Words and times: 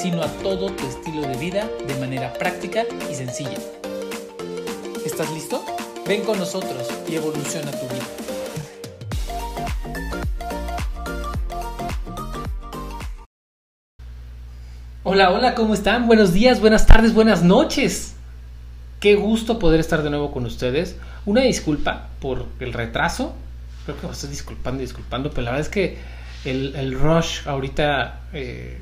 sino 0.00 0.22
a 0.22 0.28
todo 0.42 0.70
tu 0.70 0.86
estilo 0.86 1.20
de 1.28 1.36
vida 1.36 1.68
de 1.86 1.94
manera 1.96 2.32
práctica 2.32 2.84
y 3.10 3.14
sencilla. 3.14 3.58
¿Estás 5.04 5.30
listo? 5.32 5.62
Ven 6.06 6.22
con 6.22 6.38
nosotros 6.38 6.88
y 7.06 7.16
evoluciona 7.16 7.70
tu 7.70 7.86
vida. 7.86 8.04
Hola, 15.02 15.32
hola, 15.32 15.54
¿cómo 15.54 15.74
están? 15.74 16.06
Buenos 16.06 16.32
días, 16.32 16.60
buenas 16.60 16.86
tardes, 16.86 17.12
buenas 17.12 17.42
noches. 17.42 18.14
Qué 19.00 19.16
gusto 19.16 19.58
poder 19.58 19.80
estar 19.80 20.02
de 20.02 20.08
nuevo 20.08 20.32
con 20.32 20.46
ustedes. 20.46 20.96
Una 21.26 21.42
disculpa 21.42 22.08
por 22.20 22.46
el 22.60 22.72
retraso. 22.72 23.34
Creo 23.84 24.00
que 24.00 24.06
me 24.06 24.12
estoy 24.14 24.30
disculpando 24.30 24.80
disculpando, 24.80 25.28
pero 25.28 25.42
la 25.42 25.50
verdad 25.50 25.66
es 25.66 25.70
que 25.70 25.98
el, 26.46 26.98
rush 26.98 27.46
ahorita 27.46 28.20
eh, 28.32 28.78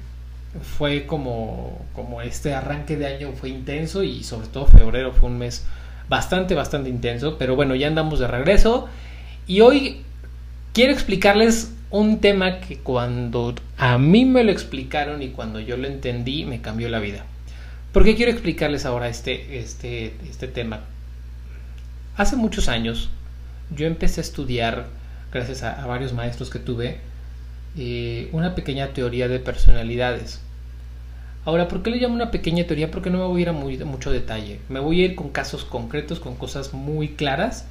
fue 0.76 1.06
como, 1.06 1.84
como 1.94 2.22
este 2.22 2.54
arranque 2.54 2.96
de 2.96 3.06
año 3.06 3.32
fue 3.32 3.50
intenso 3.50 4.02
y 4.02 4.24
sobre 4.24 4.48
todo 4.48 4.66
febrero 4.66 5.12
fue 5.12 5.28
un 5.28 5.38
mes 5.38 5.64
bastante, 6.08 6.54
bastante 6.54 6.88
intenso. 6.88 7.38
Pero 7.38 7.56
bueno, 7.56 7.74
ya 7.74 7.86
andamos 7.86 8.18
de 8.18 8.28
regreso. 8.28 8.88
Y 9.46 9.60
hoy 9.60 10.02
quiero 10.72 10.92
explicarles 10.92 11.72
un 11.90 12.20
tema 12.20 12.60
que 12.60 12.78
cuando 12.78 13.54
a 13.78 13.98
mí 13.98 14.24
me 14.24 14.44
lo 14.44 14.52
explicaron 14.52 15.22
y 15.22 15.30
cuando 15.30 15.60
yo 15.60 15.76
lo 15.76 15.86
entendí 15.86 16.44
me 16.44 16.60
cambió 16.60 16.88
la 16.88 16.98
vida. 16.98 17.24
¿Por 17.92 18.04
qué 18.04 18.14
quiero 18.14 18.30
explicarles 18.30 18.84
ahora 18.84 19.08
este, 19.08 19.58
este, 19.58 20.14
este 20.28 20.48
tema? 20.48 20.80
Hace 22.16 22.36
muchos 22.36 22.68
años 22.68 23.10
yo 23.74 23.86
empecé 23.86 24.20
a 24.20 24.24
estudiar, 24.24 24.86
gracias 25.32 25.62
a, 25.62 25.86
varios 25.86 26.12
maestros 26.12 26.50
que 26.50 26.58
tuve, 26.58 26.98
eh, 27.76 28.28
una 28.32 28.54
pequeña 28.54 28.88
teoría 28.88 29.28
de 29.28 29.38
personalidades. 29.38 30.40
Ahora, 31.44 31.68
¿por 31.68 31.82
qué 31.82 31.90
le 31.90 31.98
llamo 31.98 32.14
una 32.14 32.30
pequeña 32.30 32.66
teoría? 32.66 32.90
Porque 32.90 33.10
no 33.10 33.18
me 33.18 33.24
voy 33.24 33.40
a 33.40 33.42
ir 33.42 33.48
a 33.48 33.84
mucho 33.84 34.10
detalle. 34.10 34.60
Me 34.68 34.80
voy 34.80 35.02
a 35.02 35.04
ir 35.06 35.14
con 35.14 35.30
casos 35.30 35.64
concretos, 35.64 36.20
con 36.20 36.36
cosas 36.36 36.74
muy 36.74 37.08
claras 37.08 37.66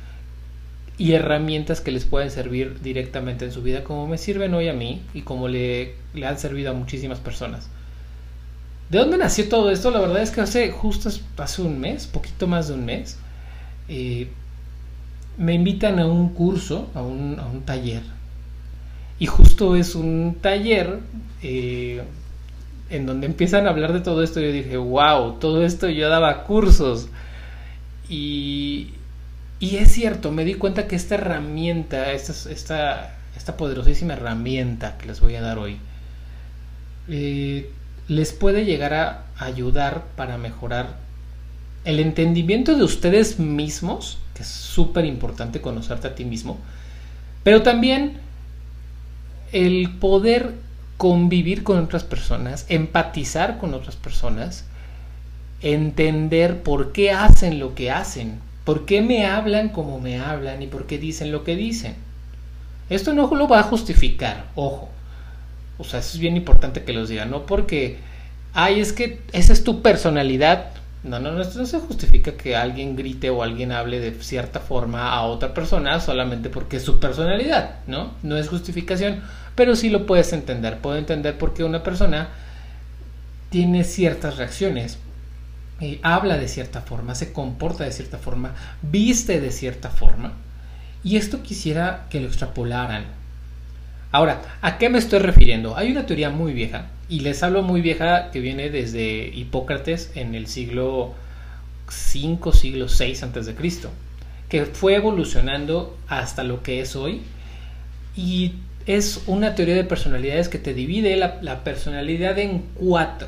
y 0.97 1.13
herramientas 1.13 1.79
que 1.79 1.91
les 1.91 2.05
pueden 2.05 2.31
servir 2.31 2.81
directamente 2.81 3.45
en 3.45 3.51
su 3.51 3.61
vida, 3.61 3.83
como 3.83 4.07
me 4.07 4.17
sirven 4.17 4.53
hoy 4.53 4.67
a 4.67 4.73
mí 4.73 5.03
y 5.13 5.21
como 5.21 5.47
le, 5.47 5.93
han 6.25 6.39
servido 6.39 6.71
a 6.71 6.73
muchísimas 6.73 7.19
personas. 7.19 7.69
¿De 8.89 8.97
dónde 8.97 9.17
nació 9.17 9.47
todo 9.47 9.69
esto? 9.69 9.91
La 9.91 9.99
verdad 9.99 10.21
es 10.21 10.31
que 10.31 10.41
hace 10.41 10.71
justo 10.71 11.09
hace 11.37 11.61
un 11.61 11.79
mes, 11.79 12.07
poquito 12.07 12.47
más 12.47 12.69
de 12.69 12.73
un 12.73 12.85
mes, 12.85 13.19
eh, 13.89 14.27
me 15.37 15.53
invitan 15.53 15.99
a 15.99 16.07
un 16.07 16.29
curso, 16.29 16.89
a 16.95 17.01
un, 17.01 17.61
taller. 17.65 18.01
Y 19.19 19.25
justo 19.25 19.75
es 19.75 19.95
un 19.95 20.37
taller 20.41 20.99
eh, 21.41 22.03
en 22.89 23.05
donde 23.05 23.25
empiezan 23.25 23.65
a 23.67 23.71
hablar 23.71 23.93
de 23.93 24.01
todo 24.01 24.23
esto. 24.23 24.39
Yo 24.39 24.51
dije, 24.51 24.77
wow, 24.77 25.39
todo 25.39 25.65
esto 25.65 25.89
yo 25.89 26.09
daba 26.09 26.43
cursos. 26.43 27.09
Y, 28.09 28.93
y 29.59 29.77
es 29.77 29.91
cierto, 29.91 30.31
me 30.31 30.45
di 30.45 30.53
cuenta 30.53 30.87
que 30.87 30.95
esta 30.95 31.15
herramienta, 31.15 32.11
esta, 32.11 32.51
esta, 32.51 33.17
esta 33.35 33.57
poderosísima 33.57 34.13
herramienta 34.13 34.97
que 34.97 35.07
les 35.07 35.19
voy 35.19 35.35
a 35.35 35.41
dar 35.41 35.57
hoy, 35.57 35.77
eh, 37.09 37.71
les 38.07 38.33
puede 38.33 38.65
llegar 38.65 38.93
a 38.93 39.25
ayudar 39.37 40.05
para 40.15 40.37
mejorar 40.37 40.97
el 41.85 41.99
entendimiento 41.99 42.75
de 42.75 42.83
ustedes 42.83 43.39
mismos, 43.39 44.19
que 44.33 44.43
es 44.43 44.49
súper 44.49 45.05
importante 45.05 45.61
conocerte 45.61 46.07
a 46.07 46.15
ti 46.15 46.25
mismo, 46.25 46.59
pero 47.43 47.63
también 47.63 48.17
el 49.51 49.91
poder 49.99 50.55
convivir 50.97 51.63
con 51.63 51.79
otras 51.79 52.03
personas, 52.03 52.65
empatizar 52.69 53.57
con 53.57 53.73
otras 53.73 53.95
personas, 53.95 54.65
entender 55.61 56.63
por 56.63 56.91
qué 56.91 57.11
hacen 57.11 57.59
lo 57.59 57.75
que 57.75 57.91
hacen, 57.91 58.39
¿Por 58.67 58.85
qué 58.85 59.01
me 59.01 59.25
hablan 59.25 59.69
como 59.69 60.01
me 60.01 60.19
hablan 60.19 60.61
y 60.61 60.67
por 60.67 60.87
qué 60.87 60.97
dicen 60.97 61.31
lo 61.31 61.45
que 61.45 61.55
dicen? 61.55 61.95
Esto 62.89 63.13
no 63.13 63.33
lo 63.33 63.47
va 63.47 63.61
a 63.61 63.63
justificar, 63.63 64.47
ojo. 64.55 64.89
O 65.77 65.85
sea, 65.85 66.01
eso 66.01 66.15
es 66.15 66.19
bien 66.19 66.35
importante 66.35 66.83
que 66.83 66.91
los 66.91 67.07
diga, 67.07 67.23
no 67.23 67.45
porque, 67.45 67.99
ay, 68.53 68.81
es 68.81 68.91
que 68.91 69.21
esa 69.31 69.53
es 69.53 69.63
tu 69.63 69.81
personalidad. 69.81 70.71
No, 71.07 71.19
no, 71.19 71.31
no, 71.31 71.43
no 71.43 71.65
se 71.65 71.79
justifica 71.79 72.33
que 72.33 72.55
alguien 72.55 72.95
grite 72.95 73.29
o 73.29 73.43
alguien 73.43 73.71
hable 73.71 73.99
de 73.99 74.11
cierta 74.21 74.59
forma 74.59 75.09
a 75.09 75.23
otra 75.23 75.53
persona 75.53 75.99
solamente 75.99 76.49
porque 76.49 76.77
es 76.77 76.83
su 76.83 76.99
personalidad, 76.99 77.79
¿no? 77.87 78.13
No 78.23 78.37
es 78.37 78.49
justificación, 78.49 79.21
pero 79.55 79.75
sí 79.75 79.89
lo 79.89 80.05
puedes 80.05 80.33
entender. 80.33 80.79
Puedo 80.79 80.97
entender 80.97 81.37
por 81.37 81.53
qué 81.53 81.63
una 81.63 81.83
persona 81.83 82.29
tiene 83.49 83.83
ciertas 83.83 84.37
reacciones 84.37 84.99
eh, 85.79 85.99
habla 86.01 86.37
de 86.37 86.47
cierta 86.47 86.81
forma, 86.81 87.13
se 87.13 87.31
comporta 87.31 87.83
de 87.83 87.91
cierta 87.91 88.17
forma, 88.17 88.55
viste 88.81 89.39
de 89.39 89.51
cierta 89.51 89.89
forma. 89.89 90.33
Y 91.03 91.17
esto 91.17 91.43
quisiera 91.43 92.07
que 92.09 92.19
lo 92.19 92.27
extrapolaran. 92.27 93.05
Ahora, 94.11 94.41
¿a 94.61 94.77
qué 94.79 94.89
me 94.89 94.97
estoy 94.97 95.19
refiriendo? 95.19 95.77
Hay 95.77 95.91
una 95.91 96.05
teoría 96.05 96.31
muy 96.31 96.53
vieja, 96.53 96.87
y 97.09 97.21
les 97.21 97.43
hablo 97.43 97.63
muy 97.63 97.81
vieja 97.81 98.31
que 98.31 98.39
viene 98.39 98.69
desde 98.69 99.27
Hipócrates 99.27 100.11
en 100.15 100.35
el 100.35 100.47
siglo 100.47 101.13
5, 101.89 102.53
siglo 102.53 102.89
6 102.89 103.23
antes 103.23 103.45
de 103.45 103.55
Cristo, 103.55 103.89
que 104.49 104.65
fue 104.65 104.95
evolucionando 104.95 105.97
hasta 106.07 106.43
lo 106.43 106.63
que 106.63 106.81
es 106.81 106.95
hoy. 106.95 107.21
Y 108.15 108.53
es 108.85 109.23
una 109.27 109.55
teoría 109.55 109.75
de 109.75 109.83
personalidades 109.83 110.49
que 110.49 110.59
te 110.59 110.73
divide 110.73 111.15
la 111.17 111.63
personalidad 111.63 112.37
en 112.39 112.63
cuatro 112.75 113.27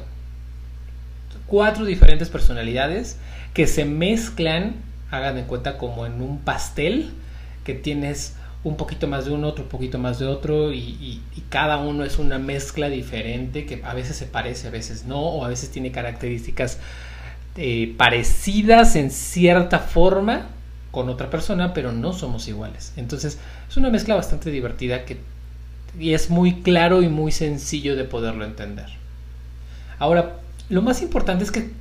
cuatro 1.49 1.83
diferentes 1.83 2.29
personalidades 2.29 3.17
que 3.53 3.67
se 3.67 3.83
mezclan, 3.83 4.75
hagan 5.11 5.35
de 5.35 5.43
cuenta 5.43 5.77
como 5.77 6.05
en 6.05 6.21
un 6.21 6.39
pastel, 6.39 7.09
que 7.65 7.73
tienes 7.73 8.35
un 8.63 8.75
poquito 8.75 9.07
más 9.07 9.25
de 9.25 9.31
uno, 9.31 9.47
otro 9.47 9.69
poquito 9.69 9.97
más 9.99 10.19
de 10.19 10.25
otro, 10.25 10.73
y, 10.73 11.21
cada 11.49 11.77
uno 11.77 12.03
es 12.03 12.19
una 12.19 12.37
mezcla 12.37 12.89
diferente 12.89 13.65
que 13.65 13.81
a 13.83 13.95
veces 13.95 14.15
se 14.15 14.27
parece, 14.27 14.67
a 14.67 14.71
veces 14.71 15.05
no, 15.05 15.19
o 15.19 15.43
a 15.43 15.47
veces 15.47 15.71
tiene 15.71 15.91
características 15.91 16.77
eh, 17.57 17.95
parecidas 17.97 18.95
en 18.95 19.09
cierta 19.09 19.79
forma 19.79 20.49
con 20.91 21.09
otra 21.09 21.31
persona, 21.31 21.73
pero 21.73 21.91
no 21.91 22.13
somos 22.13 22.47
iguales. 22.47 22.93
Entonces 22.97 23.39
es 23.67 23.77
una 23.77 23.89
mezcla 23.89 24.13
bastante 24.13 24.51
divertida 24.51 25.05
que, 25.05 25.17
y 25.99 26.13
es 26.13 26.29
muy 26.29 26.61
claro 26.61 27.01
y 27.01 27.09
muy 27.09 27.31
sencillo 27.31 27.95
de 27.95 28.03
poderlo 28.03 28.45
entender. 28.45 28.89
Ahora, 29.97 30.37
lo 30.69 30.83
más 30.83 31.01
importante 31.01 31.43
es 31.43 31.51
que 31.51 31.71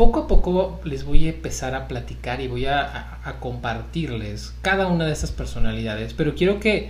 poco 0.00 0.20
a 0.20 0.26
poco 0.26 0.80
les 0.82 1.04
voy 1.04 1.26
a 1.26 1.28
empezar 1.28 1.74
a 1.74 1.86
platicar 1.86 2.40
y 2.40 2.48
voy 2.48 2.64
a, 2.64 3.18
compartirles 3.38 4.54
cada 4.62 4.86
una 4.86 5.04
de 5.04 5.12
esas 5.12 5.30
personalidades, 5.30 6.14
pero 6.14 6.34
quiero 6.34 6.58
que 6.58 6.88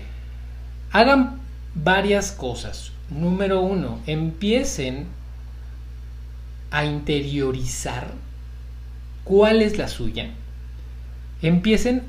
hagan 0.93 1.41
varias 1.75 2.31
cosas. 2.31 2.93
Número 3.11 3.63
uno, 3.63 3.99
empiecen 4.07 5.09
a 6.71 6.85
interiorizar 6.85 8.13
cuál 9.25 9.61
es 9.61 9.77
la 9.77 9.89
suya. 9.89 10.31
Empiecen 11.43 12.05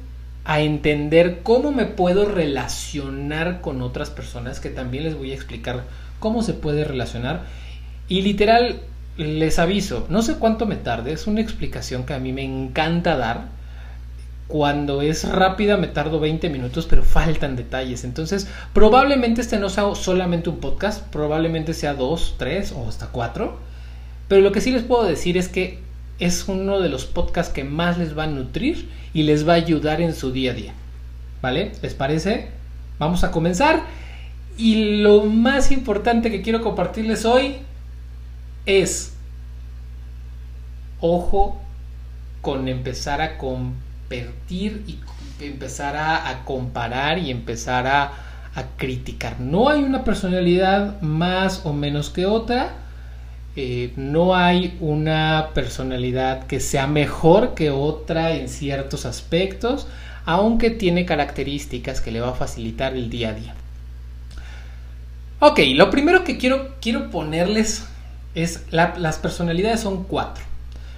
a 0.46 0.60
entender 0.62 1.40
cómo 1.42 1.72
me 1.72 1.86
puedo 1.86 2.26
relacionar 2.26 3.62
con 3.62 3.82
otras 3.82 4.12
personas, 4.12 4.60
que 4.60 4.70
también 4.70 5.06
les 5.06 5.18
voy 5.18 5.32
a 5.32 5.36
explicar 5.36 5.84
cómo 6.20 6.44
se 6.44 6.54
puede 6.54 6.84
relacionar 6.84 7.48
y 8.08 8.22
literal, 8.24 8.82
les 9.18 9.60
aviso, 9.60 10.06
no 10.10 10.22
sé 10.22 10.36
cuánto 10.36 10.66
me 10.66 10.76
tarde, 10.76 11.14
es 11.14 11.28
una 11.28 11.42
explicación 11.42 12.06
que 12.06 12.14
a 12.14 12.20
mí 12.20 12.34
me 12.34 12.44
encanta 12.44 13.18
dar. 13.18 13.50
Cuando 14.48 15.02
es 15.02 15.30
rápida 15.30 15.78
me 15.78 15.88
tardo 15.88 16.20
20 16.20 16.50
minutos, 16.50 16.86
pero 16.86 17.04
faltan 17.04 17.56
detalles. 17.56 18.04
Entonces, 18.04 18.48
probablemente 18.74 19.40
este 19.40 19.60
no 19.60 19.70
sea 19.70 19.96
solamente 19.96 20.50
un 20.50 20.60
podcast, 20.60 21.06
probablemente 21.08 21.74
sea 21.74 21.94
dos, 21.94 22.36
tres 22.38 22.74
o 22.74 22.88
hasta 22.88 23.08
cuatro. 23.08 23.60
Pero 24.28 24.42
lo 24.42 24.52
que 24.52 24.60
sí 24.60 24.72
les 24.72 24.84
puedo 24.84 25.04
decir 25.04 25.38
es 25.38 25.48
que 25.48 25.80
es 26.20 26.50
uno 26.50 26.82
de 26.82 26.90
los 26.90 27.06
podcasts 27.06 27.54
que 27.54 27.64
más 27.64 27.98
les 27.98 28.18
va 28.18 28.24
a 28.24 28.28
nutrir 28.28 28.90
y 29.14 29.24
les 29.24 29.48
va 29.48 29.54
a 29.54 29.56
ayudar 29.56 30.02
en 30.02 30.14
su 30.14 30.34
día 30.34 30.52
a 30.52 30.54
día. 30.54 30.74
¿Vale? 31.42 31.72
¿Les 31.82 31.94
parece? 31.94 32.50
Vamos 33.00 33.24
a 33.24 33.32
comenzar. 33.32 33.84
Y 34.58 34.98
lo 35.02 35.24
más 35.24 35.72
importante 35.72 36.30
que 36.30 36.42
quiero 36.42 36.62
compartirles 36.62 37.24
hoy 37.24 37.58
es, 38.66 39.14
ojo 41.00 41.62
con 42.42 42.68
empezar 42.68 43.22
a 43.22 43.38
competir 43.38 44.84
y 44.88 45.00
empezar 45.44 45.96
a, 45.96 46.44
comparar 46.46 47.18
y 47.20 47.32
empezar 47.32 47.88
a, 47.88 48.14
criticar. 48.78 49.40
No 49.40 49.70
hay 49.70 49.82
una 49.82 50.04
personalidad 50.04 51.02
más 51.02 51.66
o 51.66 51.72
menos 51.72 52.10
que 52.10 52.26
otra. 52.26 52.74
Eh, 53.56 53.94
no 53.96 54.36
hay 54.36 54.78
una 54.82 55.50
personalidad 55.54 56.48
que 56.48 56.60
sea 56.60 56.86
mejor 56.86 57.54
que 57.54 57.70
otra 57.70 58.32
en 58.32 58.50
ciertos 58.50 59.06
aspectos, 59.06 59.88
aunque 60.26 60.70
tiene 60.70 61.06
características 61.06 62.02
que 62.02 62.12
le 62.12 62.20
va 62.20 62.32
a 62.32 62.34
facilitar 62.34 62.94
el 62.94 63.10
día 63.10 63.30
a 63.30 63.34
día. 63.34 63.56
Ok, 65.40 65.60
lo 65.74 65.90
primero 65.90 66.24
que 66.24 66.38
quiero, 66.38 66.76
quiero 66.82 67.10
ponerles 67.10 67.86
es 68.36 68.66
las 68.72 69.18
personalidades 69.18 69.82
son 69.82 70.04
cuatro. 70.04 70.44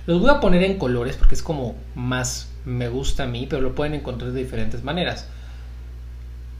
Los 0.05 0.21
voy 0.21 0.29
a 0.29 0.39
poner 0.39 0.63
en 0.63 0.77
colores 0.77 1.15
porque 1.15 1.35
es 1.35 1.43
como 1.43 1.75
más 1.95 2.49
me 2.65 2.89
gusta 2.89 3.23
a 3.23 3.27
mí, 3.27 3.47
pero 3.49 3.61
lo 3.61 3.75
pueden 3.75 3.93
encontrar 3.93 4.31
de 4.31 4.43
diferentes 4.43 4.83
maneras. 4.83 5.27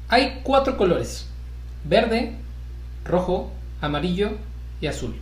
Hay 0.09 0.41
cuatro 0.43 0.77
colores. 0.77 1.27
Verde, 1.83 2.35
rojo, 3.05 3.51
amarillo 3.81 4.31
y 4.81 4.87
azul. 4.87 5.15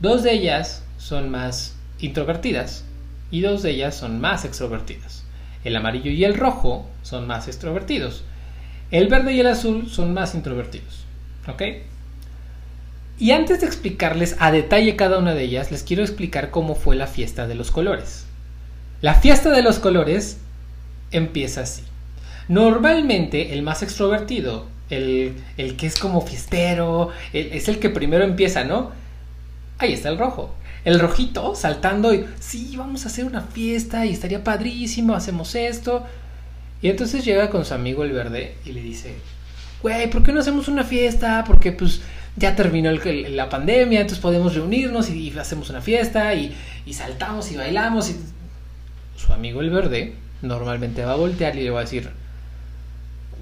Dos 0.00 0.22
de 0.22 0.32
ellas 0.32 0.82
son 0.98 1.30
más 1.30 1.76
introvertidas 2.00 2.84
y 3.30 3.40
dos 3.40 3.62
de 3.62 3.70
ellas 3.70 3.94
son 3.94 4.20
más 4.20 4.44
extrovertidas. 4.44 5.24
El 5.64 5.76
amarillo 5.76 6.10
y 6.10 6.24
el 6.24 6.34
rojo 6.34 6.86
son 7.02 7.26
más 7.26 7.46
extrovertidos. 7.46 8.24
El 8.90 9.08
verde 9.08 9.32
y 9.32 9.40
el 9.40 9.46
azul 9.46 9.88
son 9.88 10.12
más 10.12 10.34
introvertidos. 10.34 11.04
¿Ok? 11.48 11.62
Y 13.18 13.30
antes 13.32 13.60
de 13.60 13.66
explicarles 13.66 14.36
a 14.38 14.50
detalle 14.50 14.96
cada 14.96 15.18
una 15.18 15.34
de 15.34 15.44
ellas, 15.44 15.70
les 15.70 15.82
quiero 15.82 16.02
explicar 16.02 16.50
cómo 16.50 16.74
fue 16.74 16.96
la 16.96 17.06
fiesta 17.06 17.46
de 17.46 17.54
los 17.54 17.70
colores. 17.70 18.26
La 19.00 19.14
fiesta 19.14 19.50
de 19.50 19.62
los 19.62 19.78
colores 19.78 20.38
empieza 21.10 21.62
así. 21.62 21.82
Normalmente 22.48 23.52
el 23.52 23.62
más 23.62 23.82
extrovertido, 23.82 24.66
el, 24.90 25.34
que 25.56 25.86
es 25.86 25.98
como 25.98 26.20
fiestero, 26.20 27.10
es 27.32 27.68
el 27.68 27.78
que 27.78 27.90
primero 27.90 28.24
empieza, 28.24 28.64
¿no? 28.64 28.90
Ahí 29.78 29.92
está 29.92 30.08
el 30.08 30.18
rojo. 30.18 30.54
El 30.84 30.98
rojito 30.98 31.54
saltando 31.54 32.12
y, 32.12 32.26
sí, 32.40 32.74
vamos 32.76 33.04
a 33.04 33.08
hacer 33.08 33.24
una 33.24 33.42
fiesta 33.42 34.04
y 34.04 34.12
estaría 34.12 34.42
padrísimo, 34.42 35.14
hacemos 35.14 35.54
esto. 35.54 36.04
Y 36.80 36.88
entonces 36.88 37.24
llega 37.24 37.50
con 37.50 37.64
su 37.64 37.74
amigo 37.74 38.02
el 38.02 38.12
verde 38.12 38.56
y 38.64 38.72
le 38.72 38.82
dice, 38.82 39.14
güey, 39.82 40.10
¿por 40.10 40.24
qué 40.24 40.32
no 40.32 40.40
hacemos 40.40 40.66
una 40.66 40.82
fiesta? 40.82 41.44
Porque 41.46 41.70
pues 41.72 42.00
ya 42.36 42.56
terminó 42.56 42.90
la 42.90 43.48
pandemia, 43.48 44.00
entonces 44.00 44.22
podemos 44.22 44.54
reunirnos 44.54 45.10
y, 45.10 45.36
hacemos 45.38 45.70
una 45.70 45.80
fiesta 45.80 46.34
y, 46.34 46.54
saltamos 46.92 47.50
y 47.52 47.56
bailamos. 47.56 48.10
Y... 48.10 48.16
Su 49.16 49.32
amigo 49.32 49.60
el 49.60 49.70
verde 49.70 50.14
normalmente 50.40 51.04
va 51.04 51.12
a 51.12 51.16
voltear 51.16 51.56
y 51.56 51.62
le 51.62 51.70
va 51.70 51.80
a 51.80 51.84
decir, 51.84 52.10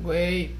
güey, 0.03 0.51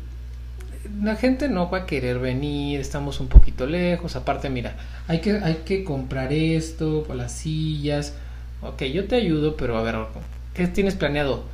la 1.03 1.17
gente 1.17 1.49
no 1.49 1.71
va 1.71 1.79
a 1.79 1.87
querer 1.87 2.19
venir, 2.19 2.81
estamos 2.81 3.21
un 3.21 3.29
poquito 3.29 3.67
lejos, 3.67 4.17
aparte 4.17 4.49
mira, 4.49 4.77
hay 5.09 5.21
que, 5.21 5.33
hay 5.33 5.63
que 5.65 5.85
comprar 5.85 6.33
esto, 6.33 7.07
las 7.15 7.33
sillas, 7.33 8.15
ok, 8.63 8.83
yo 8.85 9.07
te 9.07 9.17
ayudo, 9.17 9.57
pero 9.57 9.77
a 9.77 9.83
ver, 9.83 9.97
¿qué 10.55 10.67
tienes 10.69 10.95
planeado? 10.95 11.45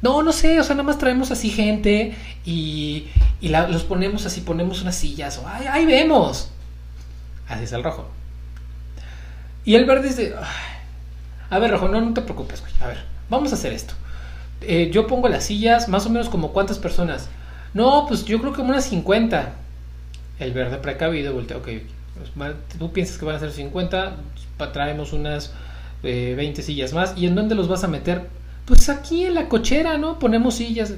No, 0.00 0.22
no 0.22 0.32
sé, 0.32 0.60
o 0.60 0.64
sea, 0.64 0.76
nada 0.76 0.84
más 0.84 0.98
traemos 0.98 1.30
así 1.30 1.50
gente 1.50 2.14
y, 2.44 3.08
y 3.40 3.48
los 3.48 3.84
ponemos 3.84 4.26
así, 4.26 4.42
ponemos 4.42 4.82
unas 4.82 4.94
sillas, 4.94 5.38
o 5.38 5.48
ahí 5.48 5.86
vemos. 5.86 6.50
Así 7.48 7.64
es 7.64 7.72
el 7.72 7.82
rojo. 7.82 8.08
Y 9.64 9.74
el 9.74 9.84
verde 9.84 10.08
dice, 10.08 10.34
a 11.50 11.58
ver, 11.58 11.70
rojo, 11.70 11.88
no, 11.88 12.00
no 12.00 12.14
te 12.14 12.22
preocupes, 12.22 12.60
güey, 12.60 12.72
a 12.80 12.86
ver, 12.86 13.04
vamos 13.28 13.52
a 13.52 13.56
hacer 13.56 13.72
esto. 13.72 13.94
Eh, 14.60 14.90
yo 14.92 15.06
pongo 15.06 15.28
las 15.28 15.44
sillas, 15.44 15.88
más 15.88 16.06
o 16.06 16.10
menos 16.10 16.28
como 16.28 16.52
cuántas 16.52 16.78
personas. 16.78 17.28
No, 17.74 18.06
pues 18.06 18.24
yo 18.24 18.40
creo 18.40 18.52
que 18.52 18.60
unas 18.60 18.84
50. 18.84 19.52
El 20.38 20.52
verde 20.52 20.78
precavido 20.78 21.34
voltea, 21.34 21.56
ok, 21.56 21.68
pues, 22.16 22.54
tú 22.78 22.92
piensas 22.92 23.18
que 23.18 23.24
van 23.24 23.36
a 23.36 23.40
ser 23.40 23.52
50, 23.52 24.16
traemos 24.72 25.12
unas 25.12 25.52
20 26.02 26.60
eh, 26.60 26.64
sillas 26.64 26.92
más. 26.92 27.14
¿Y 27.16 27.26
en 27.26 27.34
dónde 27.34 27.54
los 27.54 27.68
vas 27.68 27.84
a 27.84 27.88
meter? 27.88 28.28
Pues 28.68 28.90
aquí 28.90 29.24
en 29.24 29.34
la 29.34 29.48
cochera, 29.48 29.96
¿no? 29.96 30.18
Ponemos 30.18 30.56
sillas. 30.56 30.92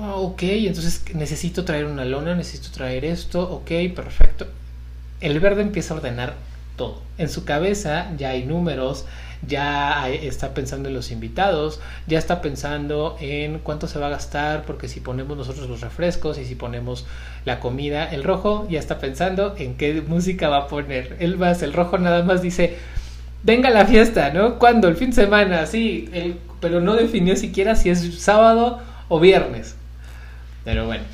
Ah, 0.00 0.14
ok, 0.14 0.42
entonces 0.42 1.02
necesito 1.12 1.64
traer 1.64 1.86
una 1.86 2.04
lona, 2.04 2.36
necesito 2.36 2.70
traer 2.70 3.04
esto, 3.04 3.42
ok, 3.42 3.92
perfecto. 3.94 4.46
El 5.20 5.40
verde 5.40 5.62
empieza 5.62 5.94
a 5.94 5.96
ordenar 5.96 6.34
todo. 6.76 7.02
En 7.18 7.28
su 7.28 7.44
cabeza 7.44 8.12
ya 8.16 8.30
hay 8.30 8.44
números, 8.44 9.04
ya 9.46 10.08
está 10.08 10.54
pensando 10.54 10.88
en 10.88 10.94
los 10.94 11.10
invitados, 11.10 11.80
ya 12.06 12.18
está 12.18 12.40
pensando 12.40 13.16
en 13.20 13.58
cuánto 13.58 13.88
se 13.88 13.98
va 13.98 14.06
a 14.06 14.10
gastar, 14.10 14.62
porque 14.64 14.88
si 14.88 15.00
ponemos 15.00 15.36
nosotros 15.36 15.68
los 15.68 15.80
refrescos 15.80 16.38
y 16.38 16.44
si 16.44 16.54
ponemos 16.54 17.04
la 17.44 17.58
comida, 17.58 18.04
el 18.04 18.22
rojo 18.22 18.66
ya 18.70 18.78
está 18.78 19.00
pensando 19.00 19.56
en 19.58 19.76
qué 19.76 20.02
música 20.02 20.48
va 20.48 20.58
a 20.58 20.68
poner. 20.68 21.16
El 21.18 21.36
más, 21.36 21.62
el 21.62 21.72
rojo 21.72 21.98
nada 21.98 22.22
más 22.22 22.42
dice, 22.42 22.76
venga 23.44 23.70
la 23.70 23.86
fiesta, 23.86 24.30
¿no? 24.30 24.58
¿Cuándo? 24.58 24.88
El 24.88 24.96
fin 24.96 25.10
de 25.10 25.16
semana, 25.16 25.66
sí, 25.66 26.10
pero 26.60 26.80
no 26.80 26.94
definió 26.94 27.36
siquiera 27.36 27.76
si 27.76 27.90
es 27.90 28.18
sábado 28.20 28.80
o 29.08 29.20
viernes. 29.20 29.76
Pero 30.64 30.86
bueno. 30.86 31.04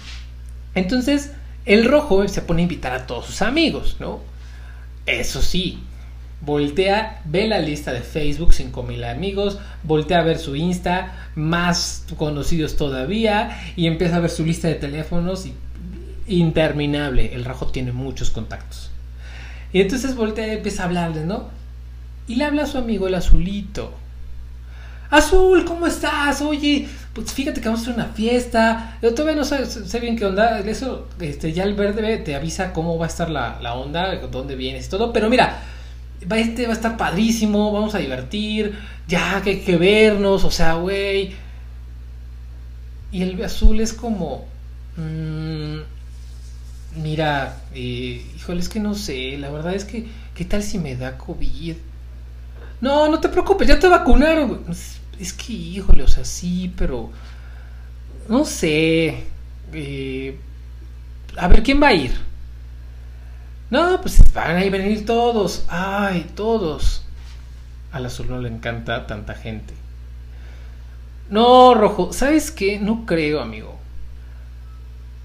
Entonces, 0.74 1.32
el 1.66 1.84
rojo 1.84 2.26
se 2.28 2.40
pone 2.40 2.62
a 2.62 2.64
invitar 2.64 2.92
a 2.92 3.06
todos 3.06 3.26
sus 3.26 3.42
amigos, 3.42 3.96
¿no? 3.98 4.20
Eso 5.06 5.42
sí, 5.42 5.80
voltea, 6.40 7.20
ve 7.24 7.48
la 7.48 7.58
lista 7.58 7.92
de 7.92 8.00
Facebook, 8.00 8.52
5000 8.52 9.04
amigos, 9.04 9.58
voltea 9.82 10.20
a 10.20 10.22
ver 10.22 10.38
su 10.38 10.54
Insta, 10.54 11.30
más 11.34 12.06
conocidos 12.16 12.76
todavía, 12.76 13.60
y 13.74 13.88
empieza 13.88 14.16
a 14.16 14.20
ver 14.20 14.30
su 14.30 14.44
lista 14.44 14.68
de 14.68 14.76
teléfonos 14.76 15.48
interminable. 16.28 17.34
El 17.34 17.44
rojo 17.44 17.66
tiene 17.66 17.90
muchos 17.90 18.30
contactos. 18.30 18.92
Y 19.72 19.80
entonces 19.80 20.14
voltea 20.14 20.46
y 20.46 20.56
empieza 20.56 20.84
a 20.84 20.86
hablarle, 20.86 21.24
¿no? 21.24 21.59
Y 22.30 22.36
le 22.36 22.44
habla 22.44 22.62
a 22.62 22.66
su 22.66 22.78
amigo 22.78 23.08
el 23.08 23.16
azulito. 23.16 23.92
Azul, 25.10 25.64
¿cómo 25.64 25.88
estás? 25.88 26.40
Oye, 26.42 26.86
pues 27.12 27.32
fíjate 27.32 27.60
que 27.60 27.66
vamos 27.66 27.80
a 27.80 27.82
hacer 27.82 27.94
una 27.94 28.12
fiesta. 28.12 28.98
Yo 29.02 29.12
todavía 29.12 29.34
no 29.34 29.44
sé, 29.44 29.98
bien 29.98 30.14
qué 30.14 30.26
onda. 30.26 30.60
Eso, 30.60 31.08
este, 31.18 31.52
ya 31.52 31.64
el 31.64 31.74
verde 31.74 32.18
te 32.18 32.36
avisa 32.36 32.72
cómo 32.72 32.96
va 32.98 33.06
a 33.06 33.08
estar 33.08 33.30
la, 33.30 33.58
la 33.60 33.74
onda, 33.74 34.14
dónde 34.28 34.54
vienes 34.54 34.86
y 34.86 34.90
todo. 34.90 35.12
Pero 35.12 35.28
mira, 35.28 35.60
va, 36.30 36.38
este 36.38 36.66
va 36.66 36.74
a 36.74 36.76
estar 36.76 36.96
padrísimo, 36.96 37.72
vamos 37.72 37.96
a 37.96 37.98
divertir. 37.98 38.78
Ya 39.08 39.42
que 39.42 39.50
hay 39.50 39.60
que 39.62 39.76
vernos, 39.76 40.44
o 40.44 40.52
sea, 40.52 40.74
güey. 40.74 41.32
Y 43.10 43.22
el 43.22 43.42
azul 43.42 43.80
es 43.80 43.92
como. 43.92 44.46
Mmm, 44.96 45.80
mira, 46.94 47.56
eh, 47.74 48.24
híjole, 48.36 48.60
es 48.60 48.68
que 48.68 48.78
no 48.78 48.94
sé. 48.94 49.36
La 49.36 49.50
verdad 49.50 49.74
es 49.74 49.84
que, 49.84 50.06
¿qué 50.36 50.44
tal 50.44 50.62
si 50.62 50.78
me 50.78 50.94
da 50.94 51.18
COVID? 51.18 51.74
No, 52.80 53.08
no 53.08 53.20
te 53.20 53.28
preocupes, 53.28 53.68
ya 53.68 53.78
te 53.78 53.88
vacunaron. 53.88 54.64
Es 55.18 55.32
que, 55.32 55.52
híjole, 55.52 56.02
o 56.02 56.08
sea, 56.08 56.24
sí, 56.24 56.72
pero... 56.76 57.10
No 58.28 58.44
sé. 58.44 59.24
Eh, 59.72 60.38
a 61.36 61.48
ver, 61.48 61.62
¿quién 61.62 61.82
va 61.82 61.88
a 61.88 61.94
ir? 61.94 62.12
No, 63.70 64.00
pues 64.00 64.20
van 64.32 64.56
a 64.56 64.64
venir 64.70 65.04
todos. 65.04 65.64
Ay, 65.68 66.26
todos. 66.34 67.04
Al 67.92 68.06
azul 68.06 68.28
no 68.28 68.40
le 68.40 68.48
encanta 68.48 69.06
tanta 69.06 69.34
gente. 69.34 69.74
No, 71.28 71.74
rojo, 71.74 72.12
¿sabes 72.12 72.50
qué? 72.50 72.78
No 72.80 73.06
creo, 73.06 73.40
amigo. 73.40 73.78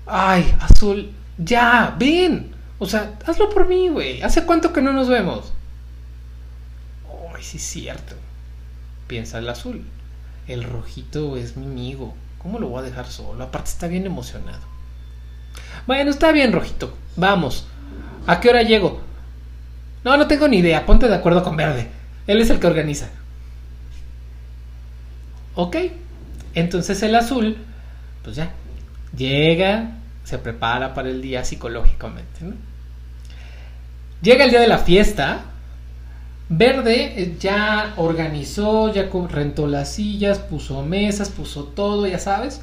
Ay, 0.06 0.54
azul, 0.60 1.12
ya, 1.38 1.96
ven. 1.98 2.54
O 2.78 2.86
sea, 2.86 3.14
hazlo 3.26 3.50
por 3.50 3.68
mí, 3.68 3.90
güey. 3.90 4.22
¿Hace 4.22 4.46
cuánto 4.46 4.74
que 4.74 4.82
no 4.82 4.94
nos 4.94 5.08
vemos? 5.08 5.52
Ay, 7.36 7.44
sí 7.44 7.58
es 7.58 7.64
cierto. 7.64 8.16
Piensa 9.08 9.40
el 9.40 9.50
azul. 9.50 9.84
El 10.48 10.64
rojito 10.64 11.38
es 11.38 11.58
mi 11.58 11.66
amigo. 11.66 12.16
¿Cómo 12.38 12.60
lo 12.60 12.70
voy 12.70 12.80
a 12.80 12.84
dejar 12.84 13.08
solo? 13.08 13.44
Aparte 13.44 13.70
está 13.70 13.88
bien 13.88 14.06
emocionado. 14.06 14.62
Bueno, 15.88 16.12
está 16.12 16.32
bien, 16.32 16.54
rojito. 16.54 16.96
Vamos. 17.16 17.68
¿A 18.28 18.40
qué 18.40 18.50
hora 18.50 18.64
llego? 18.64 19.02
No, 20.04 20.16
no 20.18 20.28
tengo 20.28 20.48
ni 20.48 20.58
idea. 20.58 20.86
Ponte 20.86 21.08
de 21.08 21.16
acuerdo 21.16 21.44
con 21.44 21.58
verde. 21.58 21.90
Él 22.28 22.40
es 22.42 22.50
el 22.50 22.60
que 22.60 22.68
organiza. 22.68 23.10
Ok. 25.56 25.78
Entonces 26.54 27.04
el 27.04 27.16
azul, 27.16 27.58
pues 28.24 28.38
ya, 28.38 28.54
llega, 29.16 29.98
se 30.24 30.38
prepara 30.38 30.94
para 30.94 31.10
el 31.10 31.22
día 31.22 31.44
psicológicamente. 31.44 32.46
¿no? 32.46 32.54
Llega 34.22 34.46
el 34.46 34.52
día 34.52 34.62
de 34.62 34.68
la 34.68 34.78
fiesta 34.78 35.44
Verde 36.50 37.22
eh, 37.22 37.38
ya 37.40 37.94
organizó, 37.98 38.94
ya 38.94 39.10
rentó 39.30 39.66
las 39.68 39.94
sillas, 39.94 40.38
puso 40.40 40.84
mesas, 40.84 41.30
puso 41.30 41.64
todo, 41.64 42.06
ya 42.06 42.20
sabes. 42.20 42.62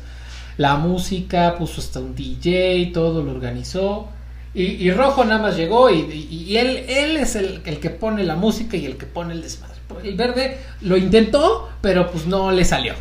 La 0.57 0.77
música, 0.77 1.57
puso 1.59 1.81
hasta 1.81 1.99
un 1.99 2.15
DJ, 2.15 2.93
todo 2.95 3.23
lo 3.23 3.33
organizó. 3.33 4.09
Y, 4.55 4.91
Rojo 4.91 5.25
nada 5.25 5.41
más 5.41 5.57
llegó 5.57 5.89
y, 5.89 6.57
él, 6.59 6.77
es 6.87 7.37
el, 7.37 7.63
el, 7.65 7.81
que 7.81 7.89
pone 7.89 8.23
la 8.23 8.37
música 8.37 8.77
y 8.77 8.85
el 8.85 8.99
que 8.99 9.07
pone 9.07 9.33
el 9.33 9.41
desmadre. 9.41 9.77
El 10.05 10.15
verde 10.15 10.59
lo 10.83 10.99
intentó, 10.99 11.71
pero 11.81 12.11
pues 12.11 12.27
no 12.27 12.53
le 12.53 12.65
salió. 12.67 12.95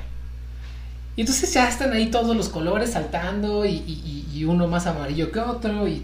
Y 1.18 1.22
entonces 1.22 1.54
ya 1.54 1.68
están 1.68 1.92
ahí 1.92 2.08
todos 2.08 2.38
los 2.38 2.48
colores 2.48 2.92
saltando 2.92 3.66
y, 3.66 4.46
uno 4.48 4.68
más 4.68 4.88
amarillo 4.88 5.32
que 5.32 5.40
otro. 5.40 5.88
Y, 5.88 6.04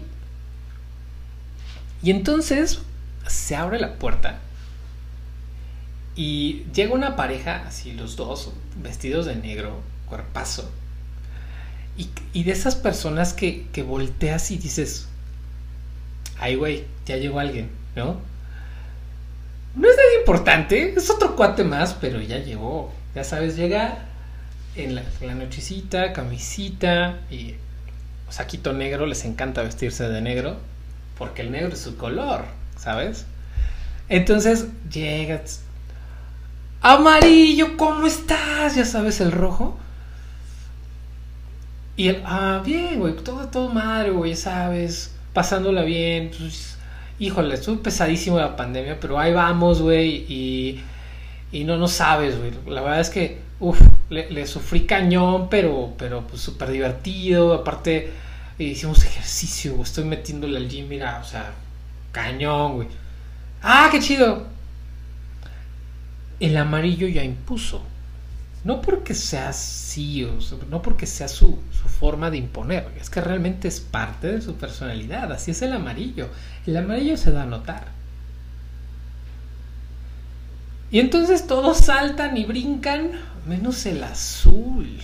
y 2.02 2.10
entonces 2.10 2.80
se 3.26 3.56
abre 3.56 3.80
la 3.80 3.94
puerta 3.94 4.38
y 6.18 6.64
llega 6.74 6.94
una 6.94 7.14
pareja, 7.14 7.62
así 7.68 7.92
los 7.92 8.16
dos, 8.16 8.50
vestidos 8.82 9.24
de 9.26 9.36
negro, 9.36 9.80
cuerpazo. 10.08 10.68
Y, 12.32 12.42
de 12.42 12.50
esas 12.50 12.74
personas 12.74 13.32
que, 13.32 13.68
que 13.72 13.84
volteas 13.84 14.50
y 14.50 14.58
dices, 14.58 15.06
ay 16.40 16.56
güey, 16.56 16.86
ya 17.06 17.18
llegó 17.18 17.38
alguien, 17.38 17.70
¿no? 17.94 18.20
No 19.76 19.88
es 19.88 19.96
nada 19.96 20.18
importante, 20.18 20.94
es 20.96 21.08
otro 21.08 21.36
cuate 21.36 21.62
más, 21.62 21.94
pero 21.94 22.20
ya 22.20 22.38
llegó. 22.38 22.92
Ya 23.14 23.22
sabes, 23.22 23.54
llega 23.54 23.98
en 24.74 24.96
la, 24.96 25.04
nochecita, 25.36 26.12
camisita 26.12 27.20
y 27.30 27.54
saquito 28.28 28.72
negro, 28.72 29.06
les 29.06 29.24
encanta 29.24 29.62
vestirse 29.62 30.08
de 30.08 30.20
negro, 30.20 30.56
porque 31.16 31.42
el 31.42 31.52
negro 31.52 31.74
es 31.74 31.80
su 31.80 31.96
color, 31.96 32.44
¿sabes? 32.76 33.24
Entonces 34.08 34.66
llegas, 34.90 35.62
amarillo, 36.80 37.76
¿cómo 37.76 38.06
estás? 38.06 38.76
Ya 38.76 38.84
sabes, 38.84 39.20
el 39.20 39.32
rojo. 39.32 39.76
Y 41.96 42.08
él, 42.08 42.22
ah, 42.24 42.62
bien, 42.64 43.00
güey, 43.00 43.16
todo, 43.16 43.48
todo 43.48 43.68
madre, 43.70 44.10
güey, 44.10 44.36
sabes, 44.36 45.14
pasándola 45.32 45.82
bien. 45.82 46.30
Pues, 46.36 46.78
híjole, 47.18 47.54
estuvo 47.54 47.82
pesadísimo 47.82 48.38
la 48.38 48.56
pandemia, 48.56 49.00
pero 49.00 49.18
ahí 49.18 49.32
vamos, 49.32 49.82
güey, 49.82 50.24
y, 50.28 50.80
y 51.50 51.64
no, 51.64 51.76
no 51.76 51.88
sabes, 51.88 52.38
güey. 52.38 52.52
La 52.66 52.82
verdad 52.82 53.00
es 53.00 53.10
que, 53.10 53.40
uff, 53.58 53.80
le, 54.10 54.46
sufrí 54.46 54.86
cañón, 54.86 55.48
pero, 55.48 55.94
pero 55.98 56.26
pues 56.26 56.40
súper 56.40 56.70
divertido. 56.70 57.52
Aparte, 57.54 58.10
hicimos 58.58 59.04
ejercicio, 59.04 59.82
estoy 59.82 60.04
metiéndole 60.04 60.56
al 60.56 60.68
gym, 60.68 60.88
mira, 60.88 61.20
o 61.20 61.24
sea, 61.24 61.52
cañón, 62.12 62.76
güey. 62.76 62.88
Ah, 63.62 63.88
qué 63.90 64.00
chido. 64.00 64.46
El 66.40 66.56
amarillo 66.56 67.08
ya 67.08 67.24
impuso. 67.24 67.82
No 68.64 68.82
porque 68.82 69.14
sea 69.14 69.50
así, 69.50 70.24
o 70.24 70.38
no 70.68 70.82
porque 70.82 71.06
sea 71.06 71.28
su, 71.28 71.58
su 71.70 71.88
forma 71.88 72.30
de 72.30 72.38
imponer, 72.38 72.88
es 73.00 73.08
que 73.08 73.20
realmente 73.20 73.68
es 73.68 73.80
parte 73.80 74.26
de 74.26 74.42
su 74.42 74.56
personalidad, 74.56 75.32
así 75.32 75.52
es 75.52 75.62
el 75.62 75.72
amarillo. 75.72 76.28
El 76.66 76.76
amarillo 76.76 77.16
se 77.16 77.30
da 77.30 77.44
a 77.44 77.46
notar. 77.46 77.86
Y 80.90 81.00
entonces 81.00 81.46
todos 81.46 81.78
saltan 81.78 82.36
y 82.36 82.44
brincan, 82.44 83.10
menos 83.46 83.84
el 83.86 84.02
azul. 84.02 84.98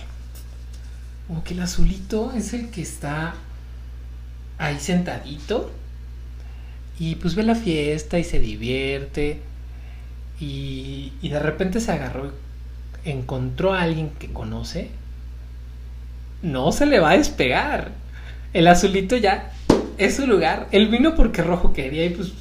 Como 1.27 1.43
que 1.43 1.53
el 1.53 1.61
azulito 1.61 2.33
es 2.33 2.53
el 2.53 2.69
que 2.69 2.81
está 2.81 3.35
ahí 4.57 4.79
sentadito 4.79 5.71
y 6.97 7.15
pues 7.15 7.35
ve 7.35 7.43
la 7.43 7.55
fiesta 7.55 8.17
y 8.19 8.23
se 8.23 8.39
divierte 8.39 9.41
y, 10.39 11.13
y 11.21 11.29
de 11.29 11.39
repente 11.39 11.79
se 11.79 11.91
agarró, 11.91 12.31
encontró 13.03 13.73
a 13.73 13.81
alguien 13.81 14.11
que 14.11 14.31
conoce, 14.31 14.89
no 16.41 16.71
se 16.71 16.85
le 16.85 16.99
va 16.99 17.11
a 17.11 17.17
despegar. 17.17 17.91
El 18.53 18.67
azulito 18.67 19.17
ya 19.17 19.51
es 19.97 20.15
su 20.15 20.27
lugar. 20.27 20.67
Él 20.71 20.87
vino 20.87 21.15
porque 21.15 21.41
rojo 21.41 21.73
quería 21.73 22.05
y 22.05 22.09
pues, 22.09 22.33